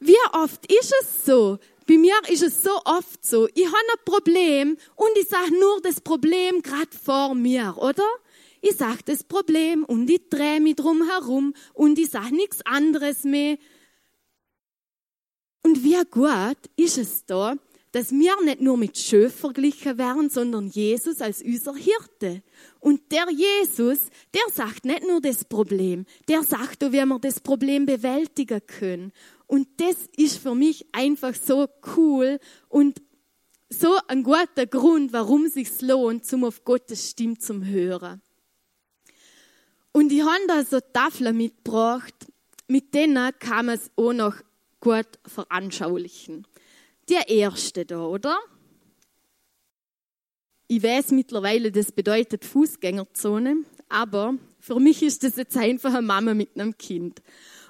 wie 0.00 0.16
oft 0.32 0.70
ist 0.70 0.92
es 1.00 1.24
so? 1.24 1.58
Bei 1.86 1.98
mir 1.98 2.14
ist 2.28 2.42
es 2.42 2.62
so 2.62 2.70
oft 2.84 3.24
so, 3.24 3.46
ich 3.54 3.66
habe 3.66 3.76
ein 3.76 4.04
Problem 4.04 4.76
und 4.96 5.10
ich 5.20 5.28
sage 5.28 5.58
nur 5.58 5.80
das 5.82 6.00
Problem 6.00 6.62
gerade 6.62 6.96
vor 7.02 7.34
mir, 7.34 7.76
oder? 7.78 8.06
Ich 8.60 8.76
sage 8.76 9.00
das 9.04 9.22
Problem 9.22 9.84
und 9.84 10.08
ich 10.08 10.28
drehe 10.30 10.60
mich 10.60 10.76
drum 10.76 11.06
herum 11.06 11.52
und 11.74 11.98
ich 11.98 12.10
sage 12.10 12.34
nichts 12.34 12.64
anderes 12.64 13.24
mehr. 13.24 13.58
Und 15.62 15.84
wie 15.84 16.02
gut 16.10 16.58
ist 16.76 16.96
es 16.96 17.26
da, 17.26 17.56
dass 17.94 18.10
wir 18.10 18.34
nicht 18.42 18.60
nur 18.60 18.76
mit 18.76 18.98
Schöf 18.98 19.34
verglichen 19.34 19.98
werden, 19.98 20.28
sondern 20.28 20.66
Jesus 20.66 21.20
als 21.20 21.42
unser 21.42 21.76
Hirte. 21.76 22.42
Und 22.80 23.12
der 23.12 23.26
Jesus, 23.30 24.08
der 24.34 24.42
sagt 24.52 24.84
nicht 24.84 25.06
nur 25.06 25.20
das 25.20 25.44
Problem, 25.44 26.04
der 26.26 26.42
sagt 26.42 26.82
wie 26.82 26.92
wir 26.92 27.18
das 27.20 27.38
Problem 27.38 27.86
bewältigen 27.86 28.60
können. 28.66 29.12
Und 29.46 29.68
das 29.78 29.96
ist 30.16 30.38
für 30.38 30.54
mich 30.54 30.86
einfach 30.92 31.34
so 31.34 31.68
cool 31.96 32.38
und 32.68 33.02
so 33.68 33.98
ein 34.08 34.22
guter 34.22 34.66
Grund, 34.66 35.12
warum 35.12 35.46
es 35.46 35.54
sich 35.54 35.80
lohnt, 35.80 36.24
zum 36.24 36.44
auf 36.44 36.64
Gottes 36.64 37.10
Stimme 37.10 37.38
zu 37.38 37.64
hören. 37.64 38.22
Und 39.92 40.12
ich 40.12 40.22
habe 40.22 40.46
da 40.48 40.64
so 40.64 40.80
Tafeln 40.80 41.36
mitgebracht, 41.36 42.14
mit 42.68 42.94
denen 42.94 43.32
kann 43.38 43.66
man 43.66 43.76
es 43.76 43.90
auch 43.96 44.12
noch 44.12 44.36
gut 44.80 45.06
veranschaulichen 45.26 46.46
der 47.08 47.28
erste 47.28 47.84
da, 47.84 48.04
oder? 48.04 48.38
Ich 50.66 50.82
weiß 50.82 51.10
mittlerweile, 51.10 51.70
das 51.70 51.92
bedeutet 51.92 52.44
Fußgängerzone, 52.44 53.64
aber 53.88 54.34
für 54.58 54.80
mich 54.80 55.02
ist 55.02 55.22
das 55.22 55.36
jetzt 55.36 55.56
einfach 55.56 55.92
eine 55.92 56.02
Mama 56.06 56.34
mit 56.34 56.50
einem 56.54 56.76
Kind. 56.76 57.22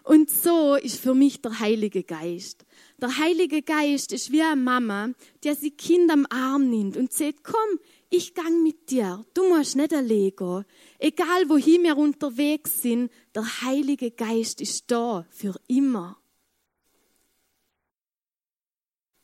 Und 0.05 0.31
so 0.31 0.75
ist 0.75 1.01
für 1.01 1.15
mich 1.15 1.41
der 1.41 1.59
Heilige 1.59 2.05
Geist. 2.05 2.67
Der 2.99 3.17
Heilige 3.17 3.63
Geist 3.63 4.13
ist 4.13 4.31
wie 4.31 4.43
eine 4.43 4.61
Mama, 4.61 5.09
die 5.43 5.55
sie 5.55 5.71
Kind 5.71 6.11
am 6.11 6.27
Arm 6.29 6.69
nimmt 6.69 6.99
und 6.99 7.11
sagt, 7.11 7.43
komm, 7.43 7.81
ich 8.11 8.35
gang 8.35 8.63
mit 8.63 8.91
dir, 8.91 9.25
du 9.33 9.49
musst 9.49 9.77
nicht 9.77 9.91
gehen. 9.91 10.65
Egal 10.99 11.49
wohin 11.49 11.83
wir 11.85 11.97
unterwegs 11.97 12.83
sind, 12.83 13.11
der 13.35 13.63
Heilige 13.63 14.11
Geist 14.11 14.61
ist 14.61 14.91
da 14.91 15.27
für 15.31 15.59
immer. 15.69 16.19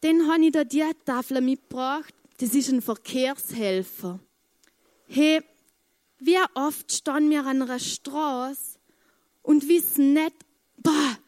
Dann 0.00 0.26
habe 0.28 0.46
ich 0.46 0.52
da 0.52 0.64
die 0.64 0.82
Tafel 1.04 1.42
mitgebracht. 1.42 2.14
Das 2.38 2.54
ist 2.54 2.70
ein 2.70 2.80
Verkehrshelfer. 2.80 4.18
Hey, 5.06 5.42
wie 6.18 6.38
oft 6.54 6.90
stehen 6.90 7.28
wir 7.28 7.44
an 7.44 7.60
einer 7.60 7.78
Straße 7.78 8.78
und 9.42 9.68
wissen 9.68 10.14
nicht, 10.14 10.34
boah, 10.82 11.18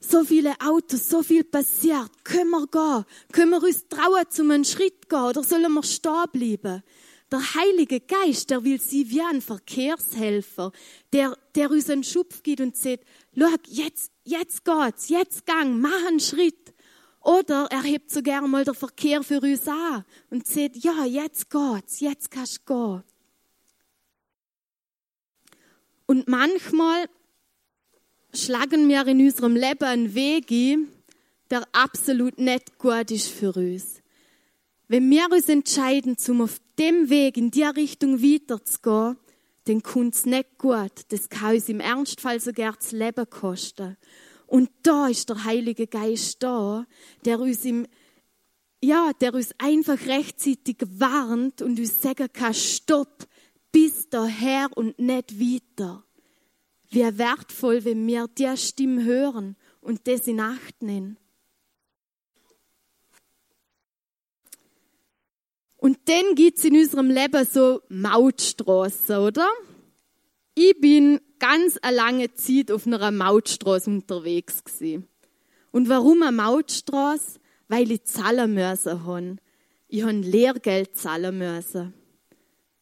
so 0.00 0.24
viele 0.24 0.54
Autos, 0.60 1.08
so 1.08 1.22
viel 1.22 1.44
passiert. 1.44 2.10
Können 2.24 2.50
wir 2.50 2.66
gehen? 2.66 3.04
Können 3.32 3.50
wir 3.50 3.62
uns 3.62 3.88
trauen, 3.88 4.24
zum 4.28 4.50
einen 4.50 4.64
Schritt 4.64 5.08
gehen 5.08 5.22
oder 5.22 5.42
sollen 5.42 5.72
wir 5.72 5.82
stehen 5.82 6.24
bleiben? 6.32 6.82
Der 7.30 7.54
Heilige 7.54 8.00
Geist, 8.00 8.50
der 8.50 8.62
will 8.62 8.80
sie 8.80 9.10
wie 9.10 9.20
ein 9.20 9.42
Verkehrshelfer, 9.42 10.70
der, 11.12 11.36
der 11.56 11.70
uns 11.70 11.90
einen 11.90 12.04
Schupf 12.04 12.42
gibt 12.44 12.60
und 12.60 12.76
sagt, 12.76 13.04
schau, 13.36 13.48
jetzt, 13.66 14.12
jetzt 14.22 14.64
geht's, 14.64 15.08
jetzt 15.08 15.44
gang, 15.44 15.80
mach 15.80 16.06
einen 16.06 16.20
Schritt. 16.20 16.72
Oder 17.20 17.66
er 17.72 17.82
hebt 17.82 18.12
so 18.12 18.22
gerne 18.22 18.46
mal 18.46 18.64
den 18.64 18.76
Verkehr 18.76 19.24
für 19.24 19.40
uns 19.40 19.66
an 19.66 20.04
und 20.30 20.46
sagt, 20.46 20.76
ja, 20.76 21.04
jetzt 21.04 21.50
geht's, 21.50 21.98
jetzt 21.98 22.30
kannst 22.30 22.60
du 22.64 22.74
gehen. 22.74 23.02
Und 26.06 26.28
manchmal 26.28 27.08
schlagen 28.36 28.88
wir 28.88 29.06
in 29.06 29.20
unserem 29.20 29.56
Leben 29.56 29.84
einen 29.84 30.14
Weg 30.14 30.50
ein, 30.50 30.88
der 31.50 31.66
absolut 31.72 32.38
nicht 32.38 32.78
gut 32.78 33.10
ist 33.10 33.28
für 33.28 33.52
uns. 33.52 34.02
Wenn 34.88 35.10
wir 35.10 35.28
uns 35.30 35.48
entscheiden, 35.48 36.16
um 36.28 36.42
auf 36.42 36.60
dem 36.78 37.10
Weg 37.10 37.36
in 37.36 37.50
die 37.50 37.62
Richtung 37.62 38.22
weiterzugehen, 38.22 39.16
dann 39.64 39.82
kommt 39.82 40.14
es 40.14 40.26
nicht 40.26 40.58
gut. 40.58 40.92
Das 41.08 41.28
kann 41.28 41.54
uns 41.54 41.68
im 41.68 41.80
Ernstfall 41.80 42.40
sogar 42.40 42.74
das 42.74 42.92
Leben 42.92 43.28
kosten. 43.28 43.96
Und 44.46 44.70
da 44.82 45.08
ist 45.08 45.28
der 45.28 45.44
Heilige 45.44 45.88
Geist 45.88 46.42
da, 46.42 46.86
der 47.24 47.40
uns 47.40 47.64
im, 47.64 47.86
ja, 48.80 49.10
der 49.20 49.34
uns 49.34 49.50
einfach 49.58 50.06
rechtzeitig 50.06 50.76
warnt 50.88 51.62
und 51.62 51.80
uns 51.80 52.00
sagen 52.00 52.28
kann, 52.32 52.54
stopp, 52.54 53.26
bis 53.72 54.08
daher 54.08 54.68
und 54.76 54.98
nicht 55.00 55.40
weiter. 55.40 56.05
Wie 56.90 57.18
wertvoll, 57.18 57.84
wenn 57.84 58.06
wir 58.06 58.28
die 58.28 58.56
Stimme 58.56 59.04
hören 59.04 59.56
und 59.80 60.06
das 60.06 60.26
in 60.26 60.40
Acht 60.40 60.82
nehmen. 60.82 61.18
Und 65.76 65.98
dann 66.06 66.34
gibt 66.34 66.58
es 66.58 66.64
in 66.64 66.76
unserem 66.76 67.10
Leben 67.10 67.46
so 67.46 67.80
Mautstraßen, 67.88 69.18
oder? 69.18 69.48
Ich 70.54 70.80
bin 70.80 71.20
ganz 71.38 71.76
eine 71.82 71.96
lange 71.96 72.34
Zeit 72.34 72.72
auf 72.72 72.86
einer 72.86 73.10
Mautstraße 73.10 73.90
unterwegs 73.90 74.64
gewesen. 74.64 75.06
Und 75.70 75.88
warum 75.88 76.22
eine 76.22 76.32
Mautstraße? 76.32 77.38
Weil 77.68 77.90
ich 77.90 78.04
zahlen 78.04 78.54
müssen 78.54 79.04
habe. 79.04 79.36
Ich 79.88 80.02
habe 80.02 80.12
Lehrgeld 80.12 80.96
zahlen 80.96 81.38
müssen. 81.38 81.94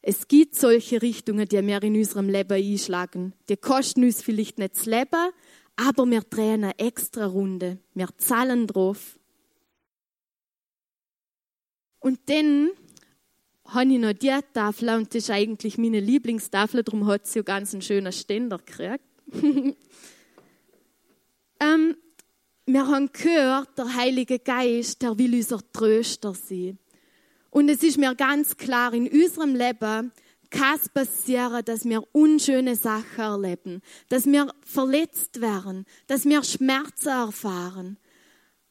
Es 0.07 0.27
gibt 0.27 0.53
solche 0.53 1.01
Richtungen, 1.01 1.47
die 1.47 1.65
wir 1.65 1.81
in 1.81 1.95
unserem 1.95 2.29
Leben 2.29 2.53
einschlagen. 2.53 3.33
Die 3.49 3.57
kosten 3.57 4.03
uns 4.03 4.21
vielleicht 4.21 4.59
nicht 4.59 4.75
das 4.75 4.85
Leben, 4.85 5.31
aber 5.75 6.05
wir 6.05 6.21
drehen 6.21 6.63
eine 6.63 6.77
extra 6.77 7.25
Runde. 7.25 7.79
Wir 7.95 8.09
zahlen 8.17 8.67
drauf. 8.67 9.17
Und 11.97 12.19
dann 12.27 12.69
habe 13.65 13.93
ich 13.93 13.97
noch 13.97 14.13
die 14.13 14.37
Tafel 14.53 14.89
und 14.89 15.07
das 15.07 15.23
ist 15.23 15.31
eigentlich 15.31 15.79
meine 15.79 16.01
Lieblingstafel, 16.01 16.83
darum 16.83 17.07
hat 17.07 17.25
sie 17.25 17.39
ja 17.39 17.43
ganz 17.43 17.73
einen 17.73 17.81
schönen 17.81 18.13
Ständer 18.13 18.59
gekriegt. 18.59 19.03
ähm, 21.59 21.97
wir 22.67 22.87
haben 22.87 23.09
gehört, 23.11 23.75
der 23.75 23.95
Heilige 23.95 24.37
Geist, 24.37 25.01
der 25.01 25.17
will 25.17 25.33
unser 25.33 25.61
Tröster 25.73 26.35
sein. 26.35 26.77
Und 27.55 27.69
es 27.69 27.83
ist 27.83 27.97
mir 27.97 28.13
ganz 28.15 28.57
klar, 28.57 28.93
in 28.93 29.07
unserem 29.07 29.55
Leben 29.55 30.11
kann 30.49 30.75
es 30.75 30.89
passieren, 30.89 31.63
dass 31.63 31.85
wir 31.85 32.03
unschöne 32.11 32.75
Sachen 32.75 33.17
erleben, 33.17 33.81
dass 34.09 34.25
wir 34.25 34.53
verletzt 34.65 35.39
werden, 35.39 35.85
dass 36.07 36.25
wir 36.25 36.43
Schmerzen 36.43 37.07
erfahren. 37.07 37.97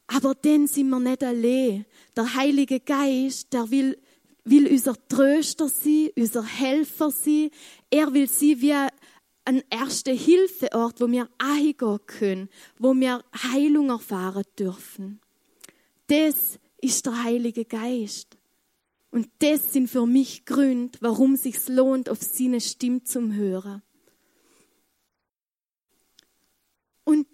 Aber 0.05 0.35
dann 0.35 0.67
sind 0.67 0.89
wir 0.89 0.99
nicht 0.99 1.23
allein. 1.23 1.87
Der 2.15 2.35
Heilige 2.35 2.79
Geist, 2.79 3.53
der 3.53 3.71
will 3.71 3.97
will 4.43 4.67
unser 4.67 4.93
Tröster 5.07 5.67
sein, 5.67 6.11
unser 6.15 6.43
Helfer 6.43 7.09
sein. 7.09 7.49
Er 7.89 8.13
will 8.13 8.29
sein 8.29 8.61
wie 8.61 8.75
ein 9.45 9.63
erster 9.71 10.13
Hilfeort, 10.13 11.01
wo 11.01 11.09
wir 11.09 11.27
eingehen 11.39 11.99
können, 12.05 12.49
wo 12.77 12.93
wir 12.93 13.23
Heilung 13.51 13.89
erfahren 13.89 14.43
dürfen. 14.59 15.21
Das 16.05 16.59
ist 16.79 17.07
der 17.07 17.23
Heilige 17.23 17.65
Geist. 17.65 18.34
Und 19.15 19.29
das 19.39 19.71
sind 19.71 19.89
für 19.89 20.05
mich 20.05 20.43
Gründe, 20.43 20.97
warum 20.99 21.35
es 21.35 21.43
sich 21.43 21.69
lohnt, 21.69 22.09
auf 22.09 22.21
seine 22.21 22.59
Stimme 22.59 23.01
zu 23.05 23.31
hören. 23.31 23.81
Und 27.05 27.25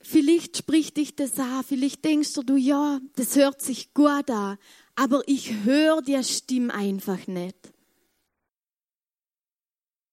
vielleicht 0.00 0.56
spricht 0.56 0.96
dich 0.96 1.14
das 1.14 1.38
an, 1.38 1.62
vielleicht 1.62 2.04
denkst 2.04 2.32
du, 2.44 2.56
ja, 2.56 3.00
das 3.14 3.36
hört 3.36 3.62
sich 3.62 3.94
gut 3.94 4.28
an, 4.28 4.58
aber 4.96 5.22
ich 5.28 5.62
höre 5.62 6.02
die 6.02 6.20
Stimme 6.24 6.74
einfach 6.74 7.28
nicht. 7.28 7.72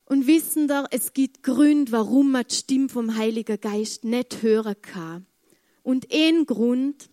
Und 0.06 0.28
wissen 0.28 0.68
da, 0.68 0.86
es 0.92 1.14
gibt 1.14 1.42
Gründe, 1.42 1.92
warum 1.92 2.30
man 2.30 2.46
die 2.48 2.54
Stimme 2.54 2.90
vom 2.90 3.18
Heiligen 3.18 3.60
Geist 3.60 4.04
nicht 4.04 4.44
hören 4.44 4.80
kann. 4.80 5.26
Und 5.82 6.14
ein 6.14 6.46
Grund, 6.46 7.10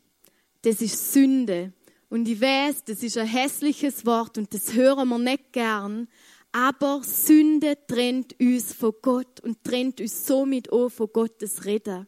das 0.61 0.83
ist 0.83 1.15
Sünde. 1.15 1.73
Und 2.11 2.29
ich 2.29 2.41
weiß, 2.41 2.85
das 2.85 3.03
ist 3.03 3.17
ein 3.17 3.27
hässliches 3.27 4.05
Wort 4.05 4.37
und 4.37 4.53
das 4.53 4.75
hören 4.75 5.09
wir 5.09 5.19
nicht 5.19 5.53
gern. 5.53 6.09
Aber 6.53 7.01
Sünde 7.03 7.79
trennt 7.87 8.39
uns 8.39 8.75
von 8.75 8.93
Gott 9.01 9.41
und 9.41 9.65
trennt 9.65 10.01
uns 10.01 10.27
somit 10.27 10.71
auch 10.71 10.91
von 10.91 11.09
Gottes 11.11 11.65
Reden 11.65 12.07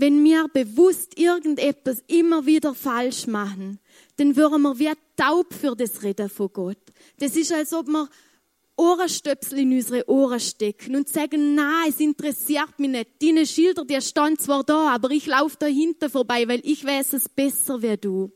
wenn 0.00 0.24
wir 0.24 0.48
bewusst 0.48 1.18
irgendetwas 1.18 2.02
immer 2.06 2.46
wieder 2.46 2.74
falsch 2.74 3.26
machen, 3.26 3.78
dann 4.16 4.34
würden 4.34 4.62
wir 4.62 4.78
wie 4.78 4.92
taub 5.14 5.52
für 5.52 5.76
das 5.76 6.02
Reden 6.02 6.30
von 6.30 6.50
Gott. 6.52 6.78
Das 7.18 7.36
ist, 7.36 7.52
als 7.52 7.72
ob 7.74 7.86
wir 7.86 8.08
Ohrenstöpsel 8.76 9.58
in 9.58 9.74
unsere 9.74 10.08
Ohren 10.08 10.40
stecken 10.40 10.96
und 10.96 11.08
sagen, 11.08 11.54
na, 11.54 11.84
es 11.86 12.00
interessiert 12.00 12.78
mich 12.78 12.90
nicht. 12.90 13.10
Deine 13.20 13.44
Schilder, 13.46 13.84
die 13.84 14.00
stehen 14.00 14.38
zwar 14.38 14.64
da, 14.64 14.88
aber 14.94 15.10
ich 15.10 15.26
laufe 15.26 15.58
dahinter 15.58 16.08
vorbei, 16.08 16.48
weil 16.48 16.62
ich 16.64 16.82
weiß 16.82 17.12
es 17.12 17.28
besser 17.28 17.82
wie 17.82 17.98
du. 17.98 18.32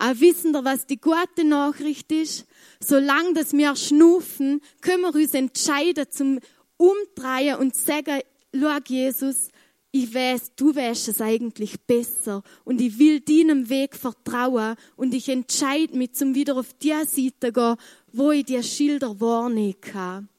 Aber 0.00 0.18
wissen 0.18 0.52
wir, 0.52 0.64
was 0.64 0.86
die 0.86 0.98
gute 0.98 1.44
Nachricht 1.44 2.10
ist? 2.10 2.46
Solange 2.82 3.34
dass 3.34 3.52
wir 3.52 3.76
schnufen, 3.76 4.62
können 4.80 5.02
wir 5.02 5.14
uns 5.14 5.34
entscheiden 5.34 6.06
zum 6.08 6.40
Umdrehen 6.78 7.58
und 7.58 7.76
sagen, 7.76 8.20
schau 8.54 8.78
Jesus, 8.88 9.48
ich 9.90 10.14
weiß, 10.14 10.54
du 10.56 10.74
weißt 10.74 11.08
es 11.08 11.20
eigentlich 11.20 11.78
besser 11.82 12.42
und 12.64 12.80
ich 12.80 12.98
will 12.98 13.20
deinem 13.20 13.68
Weg 13.68 13.94
vertrauen 13.94 14.76
und 14.96 15.12
ich 15.12 15.28
entscheide 15.28 15.94
mich 15.94 16.14
zum 16.14 16.34
wieder 16.34 16.56
auf 16.56 16.72
die 16.72 16.94
Seite 17.04 17.52
gehen, 17.52 17.76
wo 18.10 18.30
ich 18.30 18.46
die 18.46 18.62
Schilder 18.62 19.20
wahrnehmen 19.20 19.82
kann. 19.82 20.30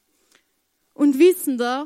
Und 0.96 1.20
wissen 1.20 1.60
da, 1.60 1.86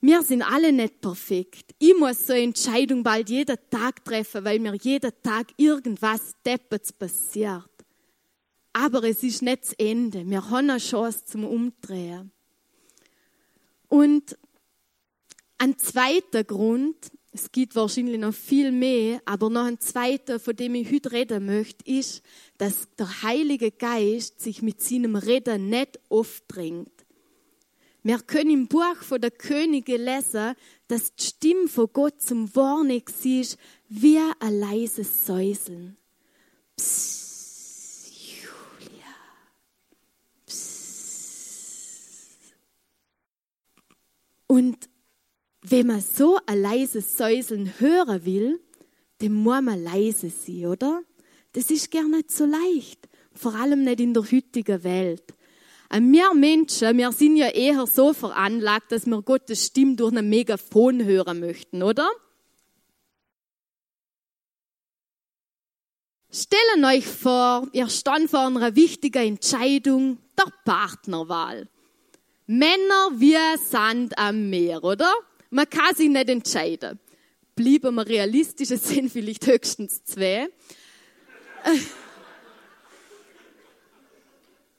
wir 0.00 0.22
sind 0.22 0.42
alle 0.42 0.72
nicht 0.72 1.00
perfekt. 1.00 1.74
Ich 1.78 1.94
muss 1.98 2.26
so 2.26 2.32
eine 2.32 2.42
Entscheidung 2.42 3.02
bald 3.02 3.28
jeden 3.28 3.58
Tag 3.70 4.04
treffen, 4.04 4.44
weil 4.44 4.58
mir 4.58 4.74
jeden 4.74 5.12
Tag 5.22 5.48
irgendwas 5.56 6.34
deppert 6.44 6.98
passiert. 6.98 7.68
Aber 8.72 9.04
es 9.04 9.22
ist 9.22 9.42
nicht 9.42 9.64
das 9.64 9.72
Ende. 9.74 10.28
Wir 10.28 10.48
haben 10.48 10.70
eine 10.70 10.78
Chance 10.78 11.24
zum 11.26 11.44
Umdrehen. 11.44 12.30
Und 13.88 14.38
ein 15.58 15.76
zweiter 15.78 16.44
Grund, 16.44 16.96
es 17.32 17.52
gibt 17.52 17.76
wahrscheinlich 17.76 18.18
noch 18.18 18.32
viel 18.32 18.72
mehr, 18.72 19.20
aber 19.26 19.50
noch 19.50 19.64
ein 19.64 19.80
zweiter, 19.80 20.40
von 20.40 20.56
dem 20.56 20.76
ich 20.76 20.90
heute 20.90 21.12
reden 21.12 21.44
möchte, 21.44 21.84
ist, 21.90 22.22
dass 22.56 22.88
der 22.98 23.22
Heilige 23.22 23.70
Geist 23.70 24.40
sich 24.40 24.62
mit 24.62 24.80
seinem 24.80 25.16
Reden 25.16 25.68
nicht 25.68 26.00
aufdrängt. 26.08 26.99
Wir 28.02 28.18
können 28.18 28.50
im 28.50 28.66
Buch 28.66 28.96
von 29.02 29.20
der 29.20 29.30
Könige 29.30 29.96
lesen, 29.96 30.54
dass 30.88 31.14
die 31.14 31.24
Stimme 31.24 31.68
von 31.68 31.88
Gott 31.92 32.22
zum 32.22 32.54
Warnen 32.56 33.02
ist, 33.24 33.58
wie 33.88 34.18
ein 34.38 34.58
leises 34.58 35.26
Säuseln. 35.26 35.96
Psst, 36.76 38.10
Julia. 38.10 39.14
Psst. 40.46 42.54
Und 44.46 44.88
wenn 45.62 45.86
man 45.86 46.00
so 46.00 46.38
ein 46.46 46.62
leises 46.62 47.18
Säuseln 47.18 47.78
hören 47.78 48.24
will, 48.24 48.60
dann 49.18 49.34
muss 49.34 49.60
man 49.60 49.84
leise 49.84 50.30
sein, 50.30 50.66
oder? 50.66 51.02
Das 51.52 51.70
ist 51.70 51.90
gar 51.90 52.08
nicht 52.08 52.30
so 52.30 52.46
leicht. 52.46 53.08
Vor 53.34 53.54
allem 53.54 53.84
nicht 53.84 54.00
in 54.00 54.14
der 54.14 54.22
heutigen 54.22 54.82
Welt. 54.82 55.34
Wir 55.92 56.34
Menschen, 56.34 56.96
wir 56.98 57.10
sind 57.10 57.36
ja 57.36 57.48
eher 57.48 57.84
so 57.86 58.12
veranlagt, 58.12 58.92
dass 58.92 59.06
wir 59.06 59.22
Gottes 59.22 59.66
Stimme 59.66 59.96
durch 59.96 60.16
ein 60.16 60.28
Megafon 60.28 61.04
hören 61.04 61.40
möchten, 61.40 61.82
oder? 61.82 62.08
Stellen 66.32 66.84
euch 66.84 67.06
vor, 67.06 67.66
ihr 67.72 67.88
stand 67.88 68.30
vor 68.30 68.46
einer 68.46 68.76
wichtigen 68.76 69.26
Entscheidung, 69.26 70.18
der 70.38 70.52
Partnerwahl. 70.64 71.68
Männer 72.46 73.10
wie 73.14 73.36
Sand 73.58 74.16
am 74.16 74.48
Meer, 74.48 74.84
oder? 74.84 75.12
Man 75.50 75.68
kann 75.68 75.94
sich 75.96 76.08
nicht 76.08 76.28
entscheiden. 76.28 77.00
Bleiben 77.56 77.96
wir 77.96 78.06
realistisch, 78.06 78.70
es 78.70 78.88
sind 78.88 79.10
vielleicht 79.10 79.44
höchstens 79.48 80.04
zwei. 80.04 80.48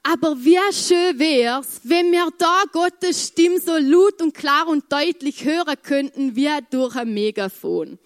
Aber 0.03 0.35
wie 0.37 0.57
schön 0.73 1.19
wär's, 1.19 1.81
wenn 1.83 2.11
wir 2.11 2.27
da 2.37 2.63
Gottes 2.71 3.27
Stimme 3.27 3.59
so 3.59 3.77
laut 3.77 4.19
und 4.21 4.33
klar 4.33 4.67
und 4.67 4.91
deutlich 4.91 5.45
hören 5.45 5.79
könnten, 5.83 6.35
wie 6.35 6.49
durch 6.71 6.95
ein 6.95 7.13
Megafon. 7.13 7.99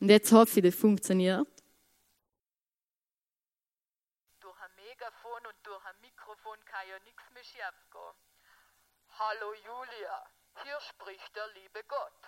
Und 0.00 0.08
jetzt 0.08 0.32
hoffe 0.32 0.58
ich, 0.58 0.64
das 0.66 0.74
funktioniert. 0.74 1.46
Durch 4.40 4.60
ein 4.60 4.74
Megafon 4.74 5.46
und 5.46 5.56
durch 5.62 5.84
ein 5.84 6.00
Mikrofon 6.00 6.58
kann 6.64 6.88
ja 6.88 6.98
nichts 7.04 7.22
mehr 7.32 7.44
schief 7.44 7.78
gehen. 7.92 8.16
Hallo 9.18 9.54
Julia, 9.54 10.24
hier 10.64 10.80
spricht 10.80 11.36
der 11.36 11.46
liebe 11.54 11.84
Gott. 11.86 12.20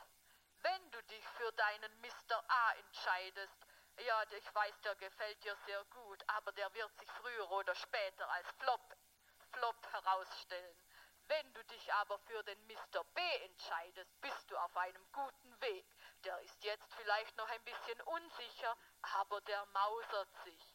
Wenn 0.63 0.91
du 0.93 1.03
dich 1.11 1.25
für 1.37 1.51
deinen 1.57 1.91
Mr. 2.03 2.39
A 2.47 2.73
entscheidest, 2.87 3.59
ja, 3.99 4.23
ich 4.37 4.55
weiß, 4.55 4.81
der 4.85 4.95
gefällt 4.97 5.45
dir 5.45 5.57
sehr 5.67 5.85
gut, 5.85 6.23
aber 6.29 6.53
der 6.53 6.73
wird 6.75 6.97
sich 6.99 7.11
früher 7.11 7.51
oder 7.51 7.75
später 7.75 8.29
als 8.31 8.49
Flop, 8.59 8.97
Flop 9.53 9.93
herausstellen. 9.93 10.77
Wenn 11.29 11.53
du 11.55 11.65
dich 11.65 11.93
aber 11.95 12.19
für 12.19 12.43
den 12.43 12.67
Mr. 12.67 13.05
B 13.15 13.21
entscheidest, 13.45 14.21
bist 14.21 14.51
du 14.51 14.57
auf 14.57 14.77
einem 14.77 15.07
guten 15.13 15.61
Weg. 15.61 15.87
Der 16.25 16.39
ist 16.41 16.63
jetzt 16.65 16.93
vielleicht 16.95 17.37
noch 17.37 17.49
ein 17.49 17.63
bisschen 17.63 18.01
unsicher, 18.03 18.77
aber 19.21 19.41
der 19.43 19.65
mausert 19.67 20.29
sich. 20.45 20.75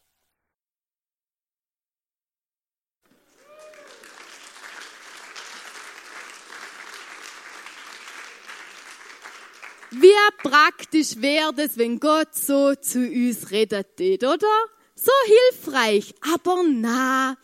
Wie 9.90 10.12
praktisch 10.42 11.16
wäre 11.16 11.54
es, 11.56 11.78
wenn 11.78 11.98
Gott 11.98 12.34
so 12.34 12.74
zu 12.74 13.00
uns 13.00 13.50
redet, 13.50 13.98
oder? 14.22 14.46
So 14.94 15.12
hilfreich, 15.24 16.14
aber 16.34 16.62
nah, 16.64 17.36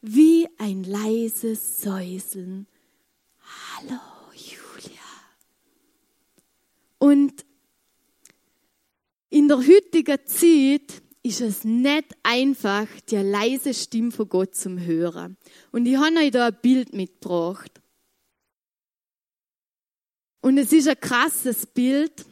wie 0.00 0.48
ein 0.58 0.84
leises 0.84 1.82
Säuseln. 1.82 2.66
Hallo, 3.76 4.00
Julia. 4.32 5.00
Und 6.98 7.44
in 9.28 9.48
der 9.48 9.58
heutigen 9.58 10.18
Zeit 10.26 11.02
ist 11.22 11.40
es 11.40 11.64
nicht 11.64 12.06
einfach, 12.22 12.86
die 13.10 13.16
leise 13.16 13.74
Stimme 13.74 14.12
von 14.12 14.28
Gott 14.28 14.54
zum 14.54 14.80
Hören. 14.80 15.36
Und 15.72 15.86
ich 15.86 15.96
habe 15.96 16.16
euch 16.16 16.30
da 16.30 16.46
ein 16.46 16.58
Bild 16.62 16.94
mitgebracht. 16.94 17.81
Und 20.42 20.58
es 20.58 20.72
ist 20.72 20.88
ein 20.88 21.00
krasses 21.00 21.66
Bild, 21.66 22.26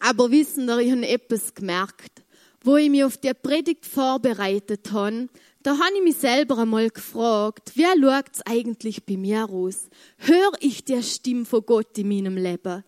aber 0.00 0.30
wissen 0.30 0.68
Sie, 0.68 0.82
ich 0.82 0.90
habe 0.90 1.08
etwas 1.08 1.54
gemerkt. 1.54 2.24
Wo 2.62 2.76
ich 2.76 2.90
mich 2.90 3.04
auf 3.04 3.16
die 3.16 3.32
Predigt 3.32 3.86
vorbereitet 3.86 4.92
habe, 4.92 5.28
da 5.62 5.72
habe 5.78 5.96
ich 5.96 6.02
mich 6.02 6.16
selber 6.16 6.58
einmal 6.58 6.90
gefragt, 6.90 7.72
wer 7.76 7.94
schaut 7.98 8.34
es 8.34 8.42
eigentlich 8.44 9.06
bei 9.06 9.16
mir 9.16 9.48
aus? 9.48 9.88
Hör 10.18 10.52
ich 10.60 10.84
die 10.84 11.02
Stimme 11.02 11.44
von 11.44 11.64
Gott 11.64 11.96
in 11.96 12.08
meinem 12.08 12.36
Leben? 12.36 12.84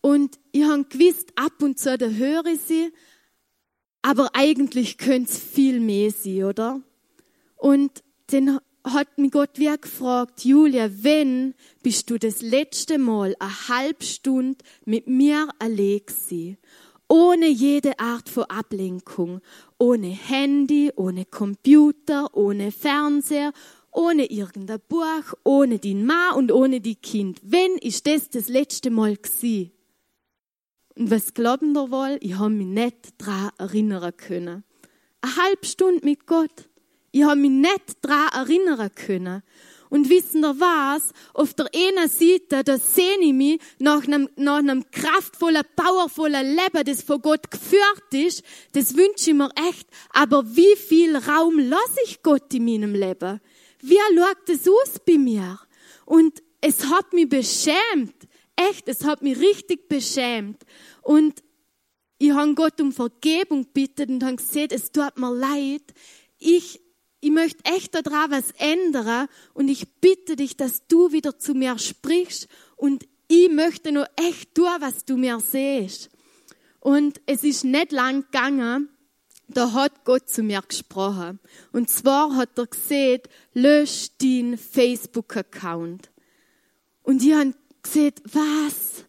Und 0.00 0.38
ich 0.52 0.64
habe 0.64 0.84
gewusst, 0.84 1.32
ab 1.36 1.62
und 1.62 1.78
zu, 1.78 1.96
da 1.96 2.06
höre 2.06 2.46
ich 2.46 2.60
sie, 2.60 2.92
aber 4.02 4.30
eigentlich 4.34 4.98
könnte 4.98 5.32
es 5.32 5.38
viel 5.38 5.80
mehr 5.80 6.10
sein, 6.10 6.44
oder? 6.44 6.80
Und 7.56 8.02
dann 8.28 8.60
hat 8.92 9.18
mich 9.18 9.32
Gott 9.32 9.58
wie 9.58 9.74
gefragt, 9.80 10.44
Julia, 10.44 10.90
wenn 11.02 11.54
bist 11.82 12.10
du 12.10 12.18
das 12.18 12.42
letzte 12.42 12.98
Mal 12.98 13.34
eine 13.38 13.68
halbe 13.68 14.04
Stunde 14.04 14.58
mit 14.84 15.06
mir 15.06 15.48
allein 15.58 16.00
gewesen? 16.06 16.58
Ohne 17.08 17.48
jede 17.48 17.98
Art 17.98 18.28
von 18.28 18.44
Ablenkung. 18.44 19.40
Ohne 19.78 20.08
Handy, 20.08 20.92
ohne 20.94 21.24
Computer, 21.24 22.36
ohne 22.36 22.70
Fernseher, 22.70 23.52
ohne 23.90 24.26
irgendein 24.26 24.80
Buch, 24.88 25.34
ohne 25.42 25.78
den 25.78 26.06
Mann 26.06 26.36
und 26.36 26.52
ohne 26.52 26.80
die 26.80 26.94
Kind. 26.94 27.40
Wenn 27.42 27.76
ist 27.78 28.06
das 28.06 28.30
das 28.30 28.48
letzte 28.48 28.90
Mal 28.90 29.16
gewesen? 29.16 29.72
Und 30.94 31.10
was 31.10 31.34
glauben 31.34 31.74
ihr 31.74 31.90
wohl? 31.90 32.18
Ich 32.20 32.38
habe 32.38 32.50
mich 32.50 32.66
nicht 32.66 33.14
daran 33.18 33.50
erinnern 33.58 34.16
können. 34.16 34.64
Eine 35.20 35.36
halbe 35.36 35.66
Stunde 35.66 36.04
mit 36.04 36.26
Gott. 36.26 36.69
Ich 37.12 37.24
habe 37.24 37.40
mich 37.40 37.50
nicht 37.50 37.96
daran 38.02 38.48
erinnern 38.48 38.90
können. 38.94 39.42
Und 39.90 40.08
wissen 40.08 40.44
ihr 40.44 40.60
was? 40.60 41.12
Auf 41.34 41.52
der 41.54 41.68
einen 41.74 42.08
Seite, 42.08 42.62
da 42.62 42.78
sehe 42.78 43.18
ich 43.20 43.32
mich 43.32 43.60
nach 43.80 44.06
einem, 44.06 44.28
nach 44.36 44.58
einem 44.58 44.88
kraftvollen, 44.90 45.64
powervollen 45.74 46.46
Leben, 46.46 46.84
das 46.84 47.02
von 47.02 47.20
Gott 47.20 47.50
geführt 47.50 48.12
ist. 48.12 48.44
Das 48.72 48.96
wünsche 48.96 49.30
ich 49.30 49.36
mir 49.36 49.50
echt. 49.68 49.88
Aber 50.10 50.44
wie 50.54 50.76
viel 50.76 51.16
Raum 51.16 51.58
lasse 51.58 52.00
ich 52.04 52.22
Gott 52.22 52.54
in 52.54 52.66
meinem 52.66 52.94
Leben? 52.94 53.40
Wie 53.80 53.98
schaut 54.16 54.48
es 54.48 54.68
aus 54.68 55.00
bei 55.04 55.18
mir? 55.18 55.58
Und 56.06 56.40
es 56.60 56.86
hat 56.86 57.12
mich 57.12 57.28
beschämt. 57.28 58.14
Echt, 58.54 58.88
es 58.88 59.04
hat 59.04 59.22
mich 59.22 59.40
richtig 59.40 59.88
beschämt. 59.88 60.62
Und 61.02 61.42
ich 62.18 62.30
habe 62.30 62.54
Gott 62.54 62.80
um 62.80 62.92
Vergebung 62.92 63.66
bittet 63.72 64.08
und 64.08 64.22
habe 64.22 64.36
gesagt, 64.36 64.70
es 64.70 64.92
tut 64.92 65.18
mir 65.18 65.34
leid. 65.34 65.82
Ich 66.38 66.80
ich 67.20 67.30
möchte 67.30 67.64
echt 67.64 67.94
daran 67.94 68.30
was 68.30 68.50
ändern 68.58 69.28
und 69.54 69.68
ich 69.68 69.86
bitte 70.00 70.36
dich, 70.36 70.56
dass 70.56 70.86
du 70.86 71.12
wieder 71.12 71.38
zu 71.38 71.54
mir 71.54 71.78
sprichst 71.78 72.48
und 72.76 73.06
ich 73.28 73.50
möchte 73.50 73.92
nur 73.92 74.06
echt 74.16 74.54
tun, 74.54 74.66
was 74.80 75.04
du 75.04 75.16
mir 75.16 75.38
siehst. 75.40 76.10
Und 76.80 77.20
es 77.26 77.44
ist 77.44 77.64
nicht 77.64 77.92
lang 77.92 78.24
gegangen, 78.24 78.88
da 79.48 79.72
hat 79.72 80.04
Gott 80.04 80.28
zu 80.28 80.42
mir 80.42 80.62
gesprochen. 80.62 81.40
Und 81.72 81.90
zwar 81.90 82.34
hat 82.36 82.58
er 82.58 82.66
gesagt, 82.66 83.28
lösch 83.52 84.08
deinen 84.18 84.56
Facebook-Account. 84.56 86.10
Und 87.02 87.22
ich 87.22 87.34
habe 87.34 87.54
gesagt, 87.82 88.22
was? 88.24 89.04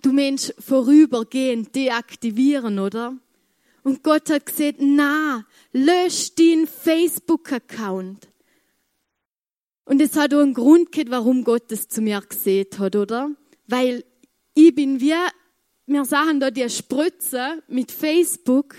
Du 0.00 0.12
Mensch, 0.12 0.52
vorübergehend 0.58 1.74
deaktivieren, 1.74 2.78
oder? 2.78 3.16
Und 3.82 4.02
Gott 4.02 4.30
hat 4.30 4.46
gesagt, 4.46 4.76
na, 4.80 5.44
lösch 5.72 6.34
den 6.34 6.66
Facebook-Account. 6.66 8.28
Und 9.84 10.00
es 10.00 10.16
hat 10.16 10.32
auch 10.32 10.40
einen 10.40 10.54
Grund 10.54 10.92
gehabt, 10.92 11.10
warum 11.10 11.44
Gott 11.44 11.64
das 11.70 11.88
zu 11.88 12.00
mir 12.00 12.20
gesehen 12.20 12.66
hat, 12.78 12.94
oder? 12.94 13.30
Weil 13.66 14.04
ich 14.54 14.74
bin 14.74 15.00
wie 15.00 15.14
wir 15.86 16.04
sagen 16.04 16.40
da 16.40 16.50
die 16.50 16.68
Spritze 16.70 17.62
mit 17.66 17.90
Facebook. 17.90 18.74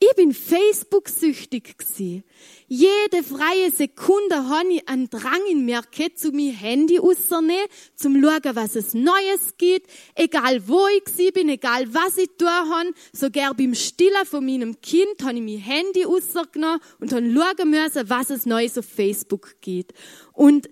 Ich 0.00 0.14
bin 0.14 0.32
Facebook-süchtig 0.32 1.76
gsi. 1.76 2.22
Jede 2.68 3.24
freie 3.24 3.72
Sekunde 3.72 4.48
habe 4.48 4.74
ich 4.74 4.88
einen 4.88 5.10
Drang 5.10 5.40
in 5.50 5.64
mir 5.64 5.82
gehabt, 5.90 6.20
zu 6.20 6.30
mir 6.30 6.52
Handy 6.52 6.98
rauszunehmen, 6.98 7.66
zum 7.96 8.22
schauen, 8.22 8.54
was 8.54 8.76
es 8.76 8.94
Neues 8.94 9.56
gibt, 9.58 9.90
egal 10.14 10.68
wo 10.68 10.86
ich 10.96 11.04
gsi 11.04 11.32
bin, 11.32 11.48
egal 11.48 11.92
was 11.92 12.16
ich 12.16 12.30
tun 12.38 12.46
habe, 12.46 12.92
sogar 13.12 13.54
beim 13.54 13.74
Stillen 13.74 14.24
von 14.24 14.46
meinem 14.46 14.80
Kind 14.80 15.20
habe 15.24 15.38
ich 15.38 15.42
mein 15.42 15.58
Handy 15.58 16.04
rausgenommen 16.04 16.80
und 17.00 17.12
habe 17.12 17.32
schauen 17.32 17.70
müssen, 17.70 18.08
was 18.08 18.30
es 18.30 18.46
Neues 18.46 18.78
auf 18.78 18.86
Facebook 18.86 19.60
gibt. 19.60 19.94
Und 20.32 20.68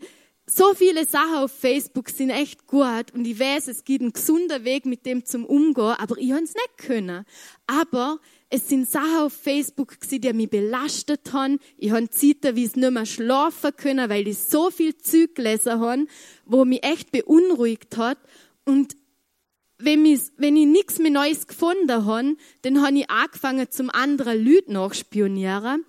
so 0.46 0.74
viele 0.74 1.04
Sachen 1.04 1.38
auf 1.38 1.50
Facebook 1.50 2.10
sind 2.10 2.30
echt 2.30 2.68
gut 2.68 3.12
und 3.12 3.26
ich 3.26 3.40
weiß, 3.40 3.66
es 3.66 3.82
gibt 3.82 4.02
einen 4.02 4.12
gesunden 4.12 4.64
Weg, 4.64 4.86
mit 4.86 5.04
dem 5.04 5.24
zum 5.24 5.44
Umgehen, 5.44 5.96
aber 5.98 6.16
ich 6.18 6.30
habe 6.30 6.44
es 6.44 6.54
nicht 6.54 6.78
können. 6.78 7.24
Aber 7.66 8.20
es 8.48 8.68
sind 8.68 8.88
Sachen 8.88 9.22
auf 9.22 9.32
Facebook 9.32 10.00
gewesen, 10.00 10.20
die 10.20 10.32
mich 10.32 10.50
belastet 10.50 11.32
haben. 11.32 11.58
Ich 11.76 11.90
habe 11.90 12.04
ich 12.04 12.76
nicht 12.76 12.76
mehr 12.76 13.06
schlafen 13.06 13.74
können, 13.76 14.08
weil 14.08 14.28
ich 14.28 14.38
so 14.38 14.70
viel 14.70 14.96
Zeug 14.96 15.34
gelesen 15.34 15.80
habe, 15.80 16.06
wo 16.44 16.64
mich 16.64 16.84
echt 16.84 17.10
beunruhigt 17.10 17.96
hat. 17.96 18.18
Und 18.64 18.96
wenn 19.78 20.06
ich, 20.06 20.20
wenn 20.36 20.56
ich 20.56 20.66
nichts 20.66 20.98
mehr 20.98 21.10
Neues 21.10 21.46
gefunden 21.46 22.06
habe, 22.06 22.36
dann 22.62 22.82
habe 22.82 22.98
ich 22.98 23.10
angefangen, 23.10 23.70
zum 23.70 23.90
anderen 23.90 24.44
Leuten 24.44 24.74
nachspionieren. 24.74 25.84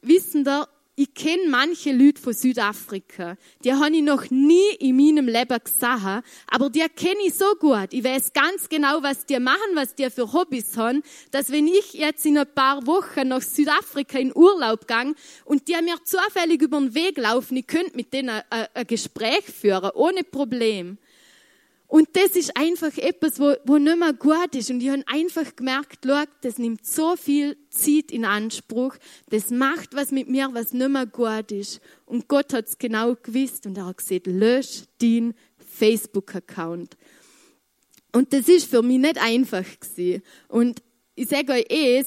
Wissen 0.00 0.44
da, 0.44 0.66
ich 0.98 1.14
kenne 1.14 1.48
manche 1.48 1.92
Leute 1.92 2.20
von 2.20 2.32
Südafrika. 2.32 3.36
Die 3.62 3.72
habe 3.72 3.94
ich 3.94 4.02
noch 4.02 4.28
nie 4.30 4.74
in 4.80 4.96
meinem 4.96 5.28
Leben 5.28 5.58
gesehen, 5.62 6.22
aber 6.50 6.70
die 6.70 6.84
kenne 6.96 7.20
ich 7.24 7.34
so 7.34 7.54
gut. 7.60 7.92
Ich 7.92 8.02
weiß 8.02 8.32
ganz 8.32 8.68
genau, 8.68 9.00
was 9.00 9.24
die 9.24 9.38
machen, 9.38 9.74
was 9.74 9.94
die 9.94 10.10
für 10.10 10.32
Hobbys 10.32 10.76
haben, 10.76 11.04
dass 11.30 11.52
wenn 11.52 11.68
ich 11.68 11.92
jetzt 11.92 12.26
in 12.26 12.36
ein 12.36 12.52
paar 12.52 12.84
Wochen 12.88 13.28
nach 13.28 13.42
Südafrika 13.42 14.18
in 14.18 14.34
Urlaub 14.34 14.88
gehe 14.88 15.14
und 15.44 15.68
die 15.68 15.76
mir 15.80 16.02
zufällig 16.02 16.62
über 16.62 16.80
den 16.80 16.92
Weg 16.92 17.16
laufen, 17.16 17.56
ich 17.58 17.68
könnte 17.68 17.94
mit 17.94 18.12
denen 18.12 18.30
ein, 18.30 18.66
ein 18.74 18.86
Gespräch 18.88 19.44
führen, 19.44 19.92
ohne 19.94 20.24
Problem. 20.24 20.98
Und 21.88 22.08
das 22.12 22.36
ist 22.36 22.54
einfach 22.54 22.96
etwas, 22.98 23.40
wo, 23.40 23.54
wo 23.64 23.78
nicht 23.78 23.98
mehr 23.98 24.12
gut 24.12 24.54
ist. 24.54 24.70
Und 24.70 24.82
ich 24.82 24.90
habe 24.90 25.02
einfach 25.06 25.56
gemerkt, 25.56 26.00
schau, 26.04 26.22
das 26.42 26.58
nimmt 26.58 26.86
so 26.86 27.16
viel 27.16 27.56
Zeit 27.70 28.12
in 28.12 28.26
Anspruch. 28.26 28.94
Das 29.30 29.50
macht 29.50 29.94
was 29.94 30.10
mit 30.10 30.28
mir, 30.28 30.50
was 30.52 30.74
nicht 30.74 30.90
mehr 30.90 31.06
gut 31.06 31.50
ist. 31.50 31.80
Und 32.04 32.28
Gott 32.28 32.52
hat 32.52 32.66
es 32.66 32.76
genau 32.76 33.14
gewusst 33.14 33.64
und 33.64 33.78
er 33.78 33.86
hat 33.86 33.96
gesagt, 33.96 34.26
lösch 34.26 34.82
deinen 35.00 35.34
Facebook-Account. 35.58 36.98
Und 38.12 38.34
das 38.34 38.48
ist 38.48 38.68
für 38.68 38.82
mich 38.82 38.98
nicht 38.98 39.18
einfach 39.18 39.64
gewesen. 39.80 40.22
Und 40.48 40.82
ich 41.14 41.28
sage 41.28 41.52
euch 41.52 41.66
eh, 41.70 42.04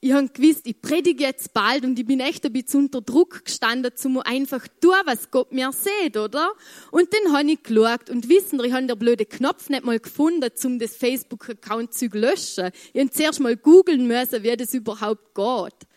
ich 0.00 0.12
habe 0.12 0.28
gewusst, 0.28 0.66
ich 0.66 0.80
predige 0.80 1.24
jetzt 1.24 1.54
bald 1.54 1.84
und 1.84 1.98
ich 1.98 2.06
bin 2.06 2.20
echt 2.20 2.44
ein 2.44 2.52
bisschen 2.52 2.84
unter 2.84 3.00
Druck 3.00 3.44
gestanden, 3.44 3.92
zum 3.96 4.18
einfach 4.18 4.66
tun, 4.80 4.94
was 5.04 5.30
Gott 5.30 5.52
mir 5.52 5.72
sieht, 5.72 6.16
oder? 6.16 6.52
Und 6.90 7.08
dann 7.12 7.32
habe 7.32 7.50
ich 7.50 7.62
geschaut 7.62 8.10
und 8.10 8.28
wissen, 8.28 8.62
ich 8.62 8.72
habe 8.72 8.86
den 8.86 8.98
blöden 8.98 9.28
Knopf 9.28 9.68
nicht 9.70 9.84
mal 9.84 9.98
gefunden, 9.98 10.50
um 10.64 10.78
das 10.78 10.96
Facebook-Account 10.96 11.94
zu 11.94 12.06
löschen. 12.06 12.70
Ich 12.92 13.00
habe 13.00 13.10
zuerst 13.10 13.40
mal 13.40 13.56
googeln 13.56 14.06
müssen, 14.06 14.42
wie 14.42 14.56
das 14.56 14.74
überhaupt 14.74 15.34
geht. 15.34 15.88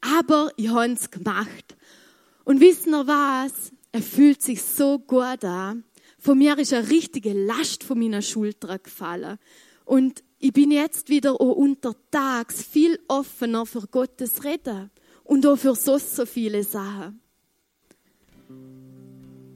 Aber 0.00 0.50
ich 0.56 0.68
habe 0.68 0.92
es 0.92 1.10
gemacht. 1.10 1.76
Und 2.44 2.60
wissen 2.60 2.92
ihr 2.92 3.06
was? 3.06 3.72
Er 3.92 4.02
fühlt 4.02 4.42
sich 4.42 4.62
so 4.62 4.98
gut 4.98 5.44
an. 5.44 5.84
Von 6.18 6.38
mir 6.38 6.58
ist 6.58 6.72
eine 6.72 6.90
richtige 6.90 7.32
Last 7.32 7.84
von 7.84 7.98
meiner 7.98 8.20
Schulter 8.20 8.78
gefallen. 8.78 9.38
Und 9.84 10.24
ich 10.44 10.52
bin 10.52 10.72
jetzt 10.72 11.08
wieder 11.08 11.40
auch 11.40 11.56
untertags 11.56 12.62
viel 12.62 12.98
offener 13.08 13.64
für 13.64 13.86
Gottes 13.86 14.44
Reden 14.44 14.90
und 15.22 15.46
auch 15.46 15.56
für 15.56 15.74
so, 15.74 15.96
so 15.96 16.26
viele 16.26 16.62
Sachen. 16.62 17.18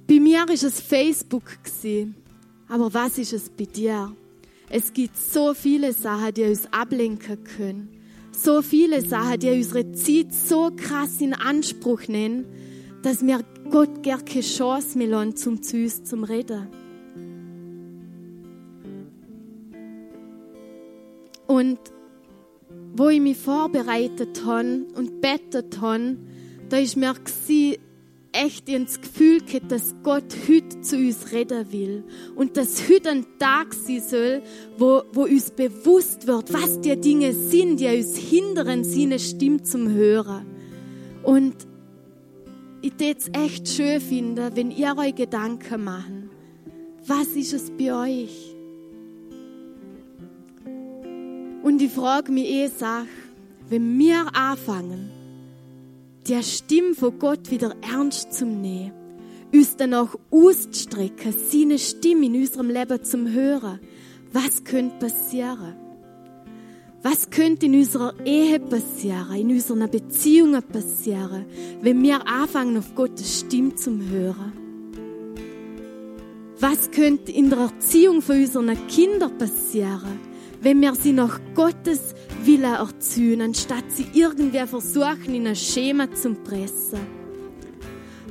Bei 0.07 0.19
mir 0.19 0.49
ist 0.49 0.65
es 0.65 0.81
Facebook. 0.81 1.45
Aber 2.69 2.95
was 2.95 3.19
ist 3.19 3.35
es 3.35 3.51
bei 3.51 3.67
dir? 3.67 4.17
Es 4.71 4.91
gibt 4.95 5.15
so 5.15 5.53
viele 5.53 5.93
Sachen, 5.93 6.33
die 6.33 6.45
uns 6.45 6.73
ablenken 6.73 7.45
können. 7.45 7.91
So 8.33 8.63
viele 8.63 9.03
Sachen, 9.03 9.41
die 9.41 9.51
unsere 9.51 9.93
Zeit 9.93 10.33
so 10.33 10.71
krass 10.75 11.21
in 11.21 11.35
Anspruch 11.35 12.09
nehmen, 12.09 12.47
dass 13.03 13.21
wir 13.27 13.41
Gott 13.71 14.03
gar 14.03 14.23
keine 14.23 14.41
Chance 14.41 14.97
mehr 14.97 15.09
lassen, 15.09 15.37
zum 15.37 15.63
zu 15.63 15.77
uns 15.77 16.03
zum 16.05 16.25
Reden. 16.25 16.88
Und 21.49 21.79
wo 22.95 23.09
ich 23.09 23.21
mich 23.21 23.39
vorbereitet 23.39 24.45
habe 24.45 24.87
und 24.95 25.21
bettet 25.21 25.81
habe, 25.81 26.19
da 26.69 26.77
ist 26.77 26.97
mir 26.97 27.15
echt 28.33 28.69
ins 28.69 29.01
Gefühl 29.01 29.41
gehabt, 29.41 29.73
dass 29.73 29.95
Gott 30.03 30.37
heute 30.49 30.81
zu 30.83 30.97
uns 30.97 31.33
reden 31.33 31.73
will. 31.73 32.05
Und 32.37 32.57
dass 32.57 32.89
heute 32.89 33.11
ein 33.11 33.27
Tag 33.39 33.73
sein 33.73 34.03
soll, 34.03 34.43
wo, 34.77 35.03
wo 35.13 35.23
uns 35.23 35.51
bewusst 35.51 36.27
wird, 36.27 36.53
was 36.53 36.81
die 36.83 36.97
Dinge 37.01 37.33
sind, 37.33 37.81
die 37.81 37.87
uns 37.87 38.17
hindern, 38.17 38.85
seine 38.85 39.19
Stimme 39.19 39.63
zum 39.63 39.91
Hören. 39.91 40.47
Und 41.23 41.55
ich 42.83 42.93
würde 43.01 43.19
es 43.19 43.31
echt 43.33 43.69
schön 43.69 44.01
finden, 44.01 44.55
wenn 44.55 44.71
ihr 44.71 44.95
euch 44.99 45.15
Gedanken 45.15 45.85
macht. 45.85 46.13
Was 47.07 47.29
ist 47.29 47.55
es 47.55 47.71
bei 47.71 47.95
euch? 47.95 48.58
Und 51.69 51.83
ich 51.83 51.93
frage 51.93 52.33
mich 52.33 52.49
eh, 52.49 52.69
sag, 52.69 53.05
wenn 53.69 53.99
wir 53.99 54.35
anfangen, 54.35 55.11
die 56.27 56.43
Stimme 56.43 56.95
von 56.95 57.19
Gott 57.19 57.51
wieder 57.51 57.77
ernst 57.83 58.33
zu 58.33 58.47
nehmen, 58.47 58.93
uns 59.53 59.77
dann 59.77 59.93
auch 59.93 60.19
auszustrecken, 60.31 61.35
seine 61.51 61.79
Stimme 61.79 62.25
in 62.25 62.37
unserem 62.37 62.71
Leben 62.71 63.05
zum 63.05 63.31
Hören, 63.31 63.81
was 64.33 64.65
könnte 64.65 64.97
passieren? 64.99 65.75
Was 67.03 67.29
könnte 67.29 67.67
in 67.67 67.75
unserer 67.75 68.15
Ehe 68.25 68.61
passieren, 68.61 69.37
in 69.37 69.51
unseren 69.51 69.91
Beziehungen 69.91 70.63
passieren, 70.63 71.45
wenn 71.83 72.03
wir 72.03 72.27
anfangen, 72.27 72.79
auf 72.79 72.95
Gottes 72.95 73.41
Stimme 73.41 73.75
zum 73.75 74.09
Hören? 74.09 74.55
Was 76.61 76.91
könnte 76.93 77.31
in 77.31 77.51
der 77.51 77.59
Erziehung 77.59 78.23
von 78.23 78.41
unseren 78.41 78.87
Kindern 78.87 79.37
passieren, 79.37 80.19
wenn 80.61 80.81
wir 80.81 80.95
sie 80.95 81.13
nach 81.13 81.41
Gottes 81.55 82.15
Wille 82.45 82.77
erziehen, 82.77 83.41
anstatt 83.41 83.85
sie 83.89 84.07
irgendwie 84.13 84.67
versuchen, 84.67 85.35
in 85.35 85.47
ein 85.47 85.57
Schema 85.57 86.13
zu 86.13 86.35
pressen. 86.35 87.01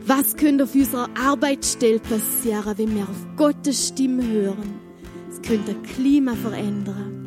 Was 0.05 0.35
könnte 0.35 0.63
auf 0.63 0.73
unserer 0.73 1.09
Arbeitsstelle 1.21 1.99
passieren, 1.99 2.77
wenn 2.77 2.95
wir 2.95 3.03
auf 3.03 3.27
Gottes 3.35 3.89
Stimme 3.89 4.25
hören? 4.25 4.79
Es 5.29 5.41
könnte 5.41 5.73
das 5.73 5.95
Klima 5.95 6.33
verändern. 6.33 7.25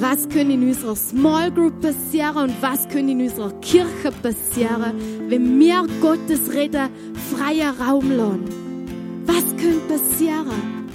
Was 0.00 0.28
könnte 0.28 0.54
in 0.54 0.68
unserer 0.68 0.96
Small 0.96 1.50
Group 1.50 1.80
passieren 1.80 2.50
und 2.50 2.62
was 2.62 2.88
könnte 2.88 3.12
in 3.12 3.22
unserer 3.22 3.52
Kirche 3.60 4.12
passieren, 4.22 4.94
wenn 5.28 5.58
wir 5.58 5.84
Gottes 6.00 6.52
Reden 6.52 6.88
freier 7.30 7.74
Raum 7.78 8.10
lassen? 8.10 8.44
Was 9.26 9.44
könnte 9.56 9.80
passieren? 9.88 10.88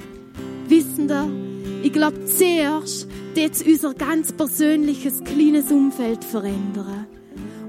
Wissen 0.67 1.07
Sie, 1.07 1.46
ich 1.83 1.93
glaube, 1.93 2.25
zuerst 2.25 3.07
wird 3.33 3.65
unser 3.65 3.93
ganz 3.93 4.31
persönliches 4.31 5.23
kleines 5.23 5.71
Umfeld 5.71 6.23
verändern. 6.23 7.07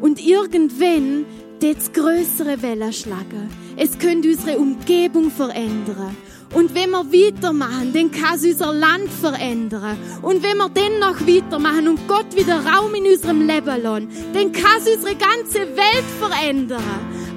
Und 0.00 0.24
irgendwann 0.24 1.26
es 1.62 1.92
größere 1.92 2.62
Wellen 2.62 2.92
schlagen. 2.92 3.50
Es 3.76 3.98
könnte 3.98 4.28
unsere 4.28 4.58
Umgebung 4.58 5.30
verändern. 5.30 6.16
Und 6.54 6.74
wenn 6.74 6.90
wir 6.90 7.04
weitermachen, 7.04 7.92
dann 7.92 8.10
kann 8.10 8.36
es 8.36 8.44
unser 8.44 8.72
Land 8.72 9.10
verändern. 9.20 9.98
Und 10.22 10.42
wenn 10.42 10.56
wir 10.56 10.70
dann 10.70 10.98
noch 10.98 11.20
weitermachen 11.26 11.88
und 11.88 12.08
Gott 12.08 12.34
wieder 12.34 12.64
Raum 12.64 12.94
in 12.94 13.06
unserem 13.06 13.46
Leben 13.46 13.82
lassen, 13.82 14.08
dann 14.32 14.52
kann 14.52 14.80
es 14.80 14.96
unsere 14.96 15.14
ganze 15.16 15.60
Welt 15.76 16.04
verändern. 16.18 16.82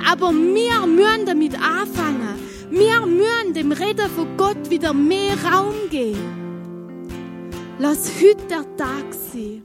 Aber 0.09 0.31
wir 0.31 0.87
müssen 0.87 1.25
damit 1.25 1.55
anfangen. 1.55 2.35
Wir 2.69 3.05
müssen 3.05 3.53
dem 3.53 3.71
Reden 3.73 4.09
von 4.15 4.37
Gott 4.37 4.69
wieder 4.69 4.93
mehr 4.93 5.35
Raum 5.43 5.73
geben. 5.89 6.40
Lass 7.81 8.11
heute 8.21 8.45
der 8.47 8.77
Tag 8.77 9.11
sein. 9.11 9.63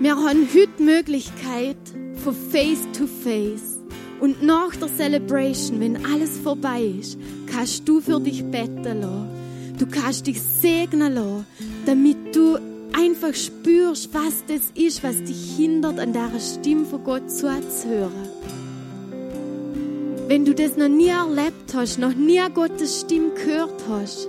Wir 0.00 0.16
haben 0.16 0.48
heute 0.52 0.68
die 0.76 0.82
Möglichkeit 0.82 1.76
von 2.16 2.34
Face 2.34 2.80
to 2.98 3.06
Face. 3.06 3.78
Und 4.18 4.42
nach 4.42 4.74
der 4.74 4.88
Celebration, 4.88 5.78
wenn 5.78 6.04
alles 6.04 6.36
vorbei 6.38 6.82
ist, 7.00 7.16
kannst 7.46 7.88
du 7.88 8.00
für 8.00 8.18
dich 8.18 8.42
beten 8.42 9.02
lassen. 9.02 9.28
Du 9.78 9.86
kannst 9.86 10.26
dich 10.26 10.42
segnen 10.42 11.14
lassen, 11.14 11.46
damit 11.86 12.34
du 12.34 12.58
einfach 12.92 13.32
spürst, 13.32 14.12
was 14.12 14.42
das 14.48 14.72
ist, 14.74 15.04
was 15.04 15.22
dich 15.22 15.54
hindert, 15.56 16.00
an 16.00 16.12
der 16.12 16.40
Stimme 16.40 16.86
von 16.86 17.04
Gott 17.04 17.30
zuzuhören. 17.30 18.30
Wenn 20.26 20.44
du 20.44 20.56
das 20.56 20.76
noch 20.76 20.88
nie 20.88 21.06
erlebt 21.06 21.72
hast, 21.72 22.00
noch 22.00 22.14
nie 22.16 22.40
Gottes 22.52 23.02
Stimme 23.02 23.30
gehört 23.34 23.80
hast, 23.88 24.28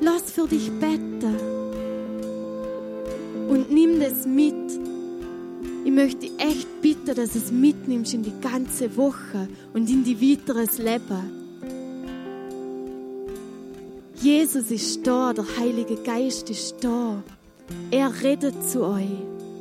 lass 0.00 0.30
für 0.30 0.46
dich 0.46 0.70
beten. 0.72 1.36
Und 3.48 3.70
nimm 3.70 4.00
das 4.00 4.26
mit. 4.26 4.54
Ich 5.84 5.92
möchte 5.92 6.26
echt 6.38 6.80
bitten, 6.80 7.14
dass 7.14 7.32
du 7.32 7.38
es 7.38 7.52
mitnimmst 7.52 8.14
in 8.14 8.22
die 8.22 8.32
ganze 8.40 8.96
Woche 8.96 9.48
und 9.74 9.88
in 9.90 10.02
die 10.02 10.20
weiteres 10.20 10.78
Leben. 10.78 11.44
Jesus 14.20 14.70
ist 14.70 15.06
da, 15.06 15.34
der 15.34 15.44
Heilige 15.58 15.96
Geist 15.96 16.48
ist 16.48 16.76
da. 16.80 17.22
Er 17.90 18.10
redet 18.22 18.54
zu 18.68 18.82
euch. 18.82 19.10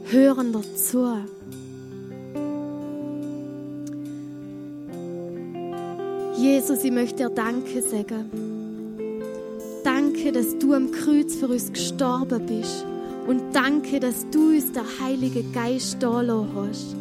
Hören 0.05 0.53
dazu. 0.53 1.17
Jesus, 6.37 6.83
ich 6.83 6.91
möchte 6.91 7.23
dir 7.23 7.29
Danke 7.29 7.81
sagen. 7.81 8.52
Danke, 9.83 10.31
dass 10.31 10.57
du 10.57 10.73
am 10.73 10.91
Kreuz 10.91 11.35
für 11.35 11.47
uns 11.47 11.71
gestorben 11.71 12.45
bist. 12.45 12.85
Und 13.27 13.41
danke, 13.53 13.99
dass 13.99 14.25
du 14.31 14.49
uns 14.49 14.71
der 14.71 14.83
Heilige 15.01 15.43
Geist 15.53 15.97
da 16.01 16.23
hast, 16.55 16.95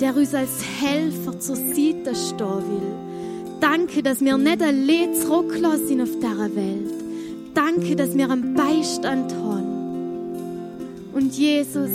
der 0.00 0.16
uns 0.16 0.34
als 0.34 0.62
Helfer 0.80 1.38
zur 1.40 1.56
Seite 1.56 2.14
stehen 2.14 2.62
will. 2.68 3.58
Danke, 3.60 4.02
dass 4.02 4.20
wir 4.20 4.36
nicht 4.38 4.62
allein 4.62 5.14
zurückgelassen 5.14 5.86
sind 5.88 6.00
auf 6.02 6.14
dieser 6.16 6.56
Welt. 6.56 6.92
Danke, 7.54 7.96
dass 7.96 8.16
wir 8.16 8.30
einen 8.30 8.54
Beistand 8.54 9.34
haben. 9.34 9.72
Und 11.12 11.36
Jesus, 11.36 11.90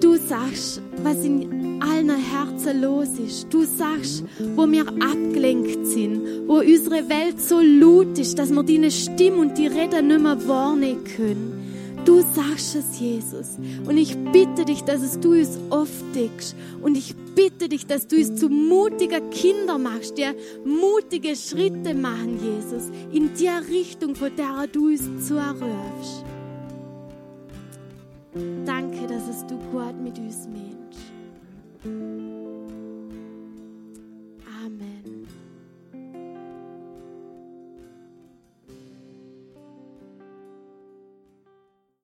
du 0.00 0.16
sagst, 0.16 0.82
was 1.02 1.24
in 1.24 1.57
allen 1.80 2.10
Herzen 2.10 2.80
los 2.80 3.08
ist. 3.18 3.46
Du 3.50 3.64
sagst, 3.64 4.24
wo 4.56 4.70
wir 4.70 4.86
abgelenkt 4.88 5.86
sind, 5.86 6.46
wo 6.46 6.58
unsere 6.58 7.08
Welt 7.08 7.40
so 7.40 7.60
laut 7.60 8.18
ist, 8.18 8.38
dass 8.38 8.50
wir 8.50 8.62
deine 8.62 8.90
Stimme 8.90 9.38
und 9.38 9.58
die 9.58 9.66
Rede 9.66 10.02
nicht 10.02 10.20
mehr 10.20 10.48
wahrnehmen 10.48 11.04
können. 11.04 11.58
Du 12.04 12.22
sagst 12.22 12.74
es, 12.74 12.98
Jesus. 12.98 13.58
Und 13.86 13.98
ich 13.98 14.16
bitte 14.32 14.64
dich, 14.64 14.82
dass 14.82 15.02
es 15.02 15.20
du 15.20 15.32
uns 15.32 15.58
aufdeckst. 15.68 16.56
Und 16.80 16.96
ich 16.96 17.14
bitte 17.34 17.68
dich, 17.68 17.86
dass 17.86 18.06
du 18.06 18.16
es 18.16 18.34
zu 18.34 18.48
mutiger 18.48 19.20
Kinder 19.20 19.76
machst, 19.76 20.16
die 20.16 20.24
mutige 20.64 21.36
Schritte 21.36 21.94
machen, 21.94 22.38
Jesus, 22.42 22.90
in 23.12 23.30
der 23.38 23.68
Richtung, 23.68 24.14
von 24.14 24.34
der 24.36 24.66
du 24.72 24.86
uns 24.86 25.02
zurufst. 25.26 26.24
Danke, 28.64 29.06
dass 29.06 29.28
es 29.28 29.46
du 29.46 29.58
Gott 29.72 30.00
mit 30.02 30.18
uns 30.18 30.48
meinst. 30.50 30.77
thank 31.88 32.00
you 32.00 32.17